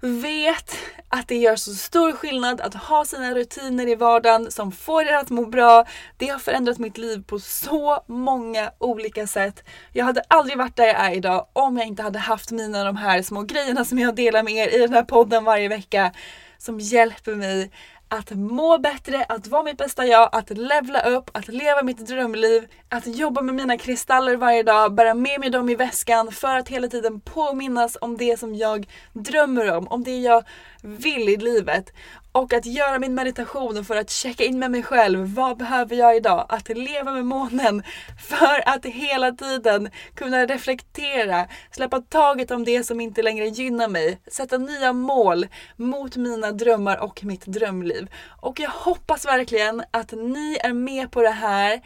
vet 0.00 0.76
att 1.08 1.28
det 1.28 1.36
gör 1.36 1.56
så 1.56 1.74
stor 1.74 2.12
skillnad 2.12 2.60
att 2.60 2.74
ha 2.74 3.04
sina 3.04 3.34
rutiner 3.34 3.88
i 3.88 3.94
vardagen 3.94 4.50
som 4.50 4.72
får 4.72 5.02
er 5.02 5.12
att 5.12 5.30
må 5.30 5.46
bra. 5.46 5.84
Det 6.16 6.28
har 6.28 6.38
förändrat 6.38 6.78
mitt 6.78 6.98
liv 6.98 7.22
på 7.26 7.38
så 7.38 8.04
många 8.06 8.70
olika 8.78 9.26
sätt. 9.26 9.64
Jag 9.92 10.04
hade 10.04 10.22
aldrig 10.28 10.58
varit 10.58 10.76
där 10.76 10.86
jag 10.86 10.96
är 10.96 11.14
idag 11.14 11.46
om 11.52 11.76
jag 11.76 11.86
inte 11.86 12.02
hade 12.02 12.18
haft 12.18 12.50
mina 12.50 12.84
de 12.84 12.96
här 12.96 13.22
små 13.22 13.42
grejerna 13.42 13.84
som 13.84 13.98
jag 13.98 14.14
delar 14.14 14.42
med 14.42 14.54
er 14.54 14.74
i 14.74 14.78
den 14.78 14.92
här 14.92 15.02
podden 15.02 15.44
varje 15.44 15.68
vecka 15.68 16.12
som 16.58 16.80
hjälper 16.80 17.34
mig 17.34 17.70
att 18.14 18.31
må 18.31 18.79
bättre, 18.79 19.24
att 19.29 19.46
vara 19.46 19.62
mitt 19.62 19.77
bästa 19.77 20.07
jag, 20.07 20.29
att 20.33 20.50
levla 20.50 21.00
upp, 21.00 21.31
att 21.33 21.48
leva 21.48 21.83
mitt 21.83 22.07
drömliv, 22.07 22.68
att 22.88 23.07
jobba 23.07 23.42
med 23.42 23.55
mina 23.55 23.79
kristaller 23.79 24.37
varje 24.37 24.62
dag, 24.62 24.94
bära 24.94 25.14
med 25.14 25.40
mig 25.40 25.50
dem 25.50 25.68
i 25.68 25.74
väskan 25.74 26.33
för 26.33 26.57
att 26.57 26.68
hela 26.68 26.88
tiden 26.88 27.20
påminnas 27.20 27.96
om 28.00 28.16
det 28.16 28.40
som 28.40 28.55
jag 28.55 28.88
drömmer 29.12 29.77
om, 29.77 29.88
om 29.88 30.05
det 30.05 30.18
jag 30.18 30.44
vill 30.83 31.29
i 31.29 31.37
livet. 31.37 31.92
Och 32.35 32.53
att 32.53 32.66
göra 32.66 32.99
min 32.99 33.14
meditation 33.14 33.85
för 33.85 33.97
att 33.97 34.11
checka 34.11 34.44
in 34.44 34.59
med 34.59 34.70
mig 34.70 34.83
själv. 34.83 35.35
Vad 35.35 35.57
behöver 35.57 35.97
jag 35.97 36.16
idag? 36.16 36.47
Att 36.49 36.68
leva 36.68 37.12
med 37.12 37.27
månen 37.27 37.83
för 38.29 38.68
att 38.68 38.87
hela 38.87 39.33
tiden 39.33 39.90
kunna 40.14 40.47
reflektera, 40.47 41.49
släppa 41.70 42.01
taget 42.01 42.51
om 42.51 42.64
det 42.64 42.85
som 42.85 43.01
inte 43.01 43.23
längre 43.23 43.47
gynnar 43.47 43.88
mig, 43.88 44.20
sätta 44.27 44.59
nya 44.59 44.92
mål 44.92 45.47
mot 45.77 46.16
mina 46.16 46.53
drömmar 46.53 46.97
och 46.97 47.25
mitt 47.25 47.47
drömliv. 47.47 48.09
Och 48.40 48.61
jag 48.61 48.70
hoppas 48.70 49.27
verkligen 49.27 49.85
att 49.90 50.12
ni 50.12 50.59
är 50.61 50.73
med 50.73 51.11
på 51.11 51.23
det 51.23 51.31
här 51.31 51.81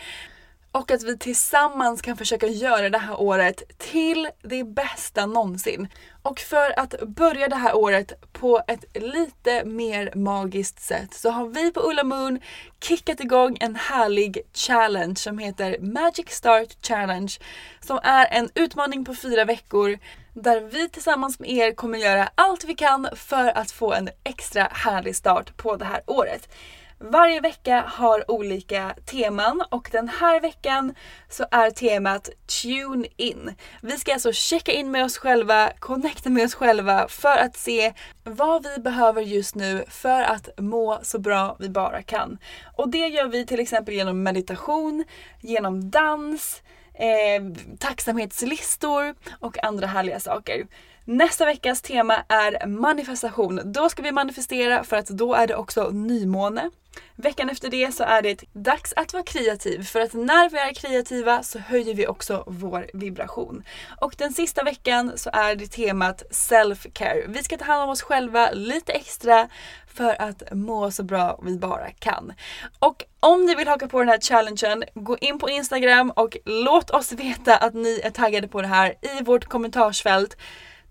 och 0.79 0.91
att 0.91 1.03
vi 1.03 1.19
tillsammans 1.19 2.03
kan 2.03 2.17
försöka 2.17 2.47
göra 2.47 2.91
det 2.91 2.99
här 2.99 3.21
året 3.21 3.63
till 3.79 4.29
det 4.43 4.65
bästa 4.65 5.27
någonsin. 5.27 5.89
Och 6.23 6.41
för 6.41 6.79
att 6.79 7.01
börja 7.01 7.49
det 7.49 7.57
här 7.57 7.77
året 7.77 8.33
på 8.33 8.63
ett 8.67 8.85
lite 8.95 9.65
mer 9.65 10.13
magiskt 10.15 10.83
sätt 10.83 11.15
så 11.15 11.31
har 11.31 11.47
vi 11.47 11.73
på 11.73 11.81
Ulla 11.81 12.05
Moon 12.05 12.41
kickat 12.81 13.21
igång 13.21 13.57
en 13.61 13.77
härlig 13.77 14.39
challenge 14.55 15.17
som 15.17 15.39
heter 15.39 15.79
Magic 15.81 16.31
Start 16.31 16.87
Challenge 16.87 17.33
som 17.81 18.01
är 18.03 18.27
en 18.31 18.51
utmaning 18.55 19.05
på 19.05 19.15
fyra 19.15 19.45
veckor 19.45 19.99
där 20.35 20.61
vi 20.61 20.89
tillsammans 20.89 21.39
med 21.39 21.51
er 21.51 21.73
kommer 21.73 21.99
göra 21.99 22.31
allt 22.35 22.65
vi 22.65 22.75
kan 22.75 23.09
för 23.17 23.59
att 23.59 23.71
få 23.71 23.93
en 23.93 24.09
extra 24.25 24.69
härlig 24.73 25.17
start 25.17 25.57
på 25.57 25.77
det 25.77 25.85
här 25.85 26.03
året. 26.07 26.49
Varje 27.01 27.41
vecka 27.41 27.85
har 27.87 28.31
olika 28.31 28.95
teman 29.07 29.65
och 29.71 29.89
den 29.93 30.09
här 30.09 30.41
veckan 30.41 30.95
så 31.29 31.47
är 31.51 31.71
temat 31.71 32.31
Tune 32.63 33.09
In. 33.17 33.55
Vi 33.83 33.99
ska 33.99 34.13
alltså 34.13 34.33
checka 34.33 34.73
in 34.73 34.91
med 34.91 35.05
oss 35.05 35.19
själva, 35.19 35.73
connecta 35.79 36.31
med 36.31 36.45
oss 36.45 36.55
själva 36.55 37.09
för 37.09 37.37
att 37.37 37.57
se 37.57 37.95
vad 38.25 38.63
vi 38.63 38.83
behöver 38.83 39.23
just 39.23 39.55
nu 39.55 39.85
för 39.89 40.23
att 40.23 40.49
må 40.59 40.99
så 41.03 41.19
bra 41.19 41.57
vi 41.59 41.69
bara 41.69 42.03
kan. 42.03 42.39
Och 42.77 42.89
det 42.89 43.09
gör 43.09 43.29
vi 43.29 43.47
till 43.47 43.61
exempel 43.61 43.95
genom 43.95 44.23
meditation, 44.23 45.05
genom 45.41 45.91
dans, 45.91 46.63
eh, 46.99 47.43
tacksamhetslistor 47.79 49.15
och 49.41 49.65
andra 49.65 49.87
härliga 49.87 50.21
saker. 50.21 50.67
Nästa 51.05 51.45
veckas 51.45 51.83
tema 51.83 52.15
är 52.29 52.67
manifestation. 52.67 53.61
Då 53.65 53.89
ska 53.89 54.03
vi 54.03 54.13
manifestera 54.13 54.85
för 54.85 54.97
att 54.97 55.07
då 55.07 55.35
är 55.35 55.47
det 55.47 55.57
också 55.57 55.91
nymåne. 55.91 56.71
Veckan 57.17 57.51
efter 57.51 57.71
det 57.71 57.95
så 57.95 58.05
är 58.05 58.23
det 58.23 58.45
dags 58.53 58.93
att 58.97 59.13
vara 59.13 59.23
kreativ 59.23 59.83
för 59.83 60.01
att 60.01 60.13
när 60.13 60.51
vi 60.51 60.59
är 60.59 60.75
kreativa 60.75 61.43
så 61.43 61.59
höjer 61.59 61.95
vi 61.95 62.07
också 62.07 62.45
vår 62.47 62.91
vibration. 62.95 63.65
Och 64.01 64.15
den 64.19 64.33
sista 64.33 64.63
veckan 64.63 65.13
så 65.17 65.31
är 65.33 65.55
det 65.55 65.67
temat 65.67 66.23
self-care. 66.31 67.25
Vi 67.29 67.43
ska 67.43 67.59
ta 67.59 67.65
hand 67.65 67.83
om 67.83 67.91
oss 67.91 68.03
själva 68.03 68.51
lite 68.51 68.93
extra 68.93 69.49
för 69.99 70.23
att 70.23 70.43
må 70.53 70.91
så 70.91 71.03
bra 71.03 71.39
vi 71.43 71.59
bara 71.59 71.91
kan. 71.91 72.33
Och 72.79 73.05
om 73.21 73.47
ni 73.47 73.55
vill 73.55 73.69
haka 73.69 73.89
på 73.89 73.99
den 73.99 74.09
här 74.09 74.21
challengen, 74.21 74.85
gå 74.95 75.17
in 75.19 75.39
på 75.39 75.51
Instagram 75.51 76.11
och 76.11 76.37
låt 76.45 76.91
oss 76.91 77.13
veta 77.13 77.57
att 77.57 77.75
ni 77.75 78.01
är 78.05 78.11
taggade 78.11 78.49
på 78.49 78.63
det 78.63 78.69
här 78.69 78.95
i 79.03 79.23
vårt 79.25 79.45
kommentarsfält. 79.45 80.37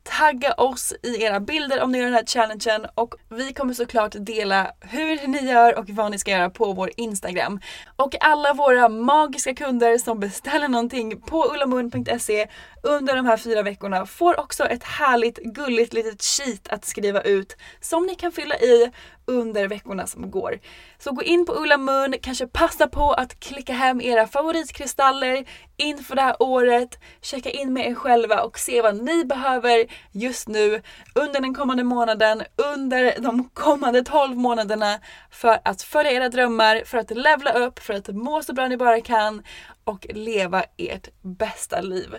Tagga 0.09 0.53
oss 0.53 0.93
i 1.03 1.23
era 1.23 1.39
bilder 1.39 1.81
om 1.81 1.91
ni 1.91 1.97
gör 1.97 2.05
den 2.05 2.13
här 2.13 2.25
challengen 2.25 2.87
och 2.95 3.15
vi 3.29 3.53
kommer 3.53 3.73
såklart 3.73 4.15
dela 4.19 4.71
hur 4.81 5.27
ni 5.27 5.51
gör 5.51 5.79
och 5.79 5.89
vad 5.89 6.11
ni 6.11 6.19
ska 6.19 6.31
göra 6.31 6.49
på 6.49 6.73
vår 6.73 6.91
Instagram. 6.97 7.59
Och 7.95 8.15
alla 8.19 8.53
våra 8.53 8.89
magiska 8.89 9.53
kunder 9.53 9.97
som 9.97 10.19
beställer 10.19 10.67
någonting 10.67 11.21
på 11.21 11.53
ullamun.se 11.53 12.47
under 12.83 13.15
de 13.15 13.25
här 13.25 13.37
fyra 13.37 13.61
veckorna 13.61 14.05
får 14.05 14.39
också 14.39 14.65
ett 14.65 14.83
härligt 14.83 15.37
gulligt 15.37 15.93
litet 15.93 16.23
sheet 16.23 16.67
att 16.67 16.85
skriva 16.85 17.21
ut 17.21 17.57
som 17.81 18.05
ni 18.05 18.15
kan 18.15 18.31
fylla 18.31 18.55
i 18.55 18.91
under 19.27 19.67
veckorna 19.67 20.07
som 20.07 20.31
går. 20.31 20.59
Så 20.97 21.11
gå 21.11 21.23
in 21.23 21.45
på 21.45 21.53
Ulla 21.53 21.77
Mun, 21.77 22.15
kanske 22.21 22.47
passa 22.47 22.87
på 22.87 23.11
att 23.11 23.39
klicka 23.39 23.73
hem 23.73 24.01
era 24.01 24.27
favoritkristaller 24.27 25.45
inför 25.77 26.15
det 26.15 26.21
här 26.21 26.35
året, 26.39 26.99
checka 27.21 27.49
in 27.49 27.73
med 27.73 27.87
er 27.87 27.95
själva 27.95 28.43
och 28.43 28.59
se 28.59 28.81
vad 28.81 29.03
ni 29.03 29.25
behöver 29.25 29.85
just 30.11 30.47
nu 30.47 30.81
under 31.15 31.41
den 31.41 31.55
kommande 31.55 31.83
månaden, 31.83 32.43
under 32.75 33.13
de 33.19 33.49
kommande 33.53 34.03
12 34.03 34.37
månaderna 34.37 34.99
för 35.31 35.59
att 35.65 35.81
följa 35.81 36.11
era 36.11 36.29
drömmar, 36.29 36.81
för 36.85 36.97
att 36.97 37.11
levla 37.11 37.51
upp, 37.51 37.79
för 37.79 37.93
att 37.93 38.07
må 38.07 38.41
så 38.41 38.53
bra 38.53 38.67
ni 38.67 38.77
bara 38.77 39.01
kan 39.01 39.43
och 39.83 40.05
leva 40.09 40.63
ert 40.77 41.07
bästa 41.21 41.81
liv. 41.81 42.15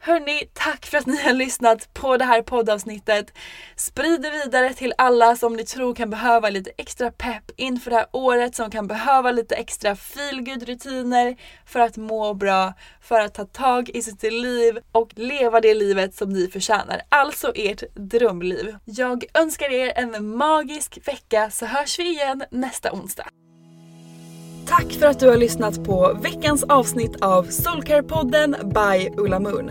Hörni, 0.00 0.50
tack 0.52 0.86
för 0.86 0.98
att 0.98 1.06
ni 1.06 1.22
har 1.22 1.32
lyssnat 1.32 1.94
på 1.94 2.16
det 2.16 2.24
här 2.24 2.42
poddavsnittet. 2.42 3.32
Sprid 3.76 4.22
det 4.22 4.30
vidare 4.30 4.74
till 4.74 4.94
alla 4.98 5.36
som 5.36 5.56
ni 5.56 5.64
tror 5.64 5.94
kan 5.94 6.10
behöva 6.10 6.50
lite 6.50 6.70
extra 6.76 7.10
pepp 7.10 7.50
inför 7.56 7.90
det 7.90 7.96
här 7.96 8.06
året, 8.12 8.54
som 8.54 8.70
kan 8.70 8.86
behöva 8.86 9.30
lite 9.30 9.54
extra 9.54 9.96
feelgood 9.96 10.62
rutiner 10.62 11.36
för 11.66 11.80
att 11.80 11.96
må 11.96 12.34
bra, 12.34 12.74
för 13.02 13.20
att 13.20 13.34
ta 13.34 13.44
tag 13.44 13.88
i 13.88 14.02
sitt 14.02 14.22
liv 14.22 14.78
och 14.92 15.10
leva 15.16 15.60
det 15.60 15.74
livet 15.74 16.14
som 16.14 16.28
ni 16.28 16.48
förtjänar. 16.48 17.02
Alltså 17.08 17.52
ert 17.54 17.82
drömliv. 17.94 18.76
Jag 18.84 19.24
önskar 19.34 19.72
er 19.72 19.92
en 19.96 20.36
magisk 20.36 21.08
vecka 21.08 21.50
så 21.50 21.66
hörs 21.66 21.98
vi 21.98 22.08
igen 22.08 22.44
nästa 22.50 22.92
onsdag. 22.92 23.28
Tack 24.68 24.92
för 24.92 25.06
att 25.06 25.20
du 25.20 25.28
har 25.28 25.36
lyssnat 25.36 25.84
på 25.84 26.18
veckans 26.22 26.64
avsnitt 26.64 27.16
av 27.20 27.46
Soulcare-podden 27.46 28.56
by 28.74 29.20
Ulla 29.22 29.40
Moon. 29.40 29.70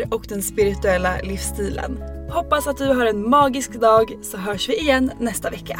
och 0.09 0.25
den 0.29 0.41
spirituella 0.41 1.17
livsstilen. 1.23 2.03
Hoppas 2.29 2.67
att 2.67 2.77
du 2.77 2.85
har 2.85 3.05
en 3.05 3.29
magisk 3.29 3.73
dag 3.73 4.17
så 4.21 4.37
hörs 4.37 4.69
vi 4.69 4.79
igen 4.79 5.11
nästa 5.19 5.49
vecka. 5.49 5.79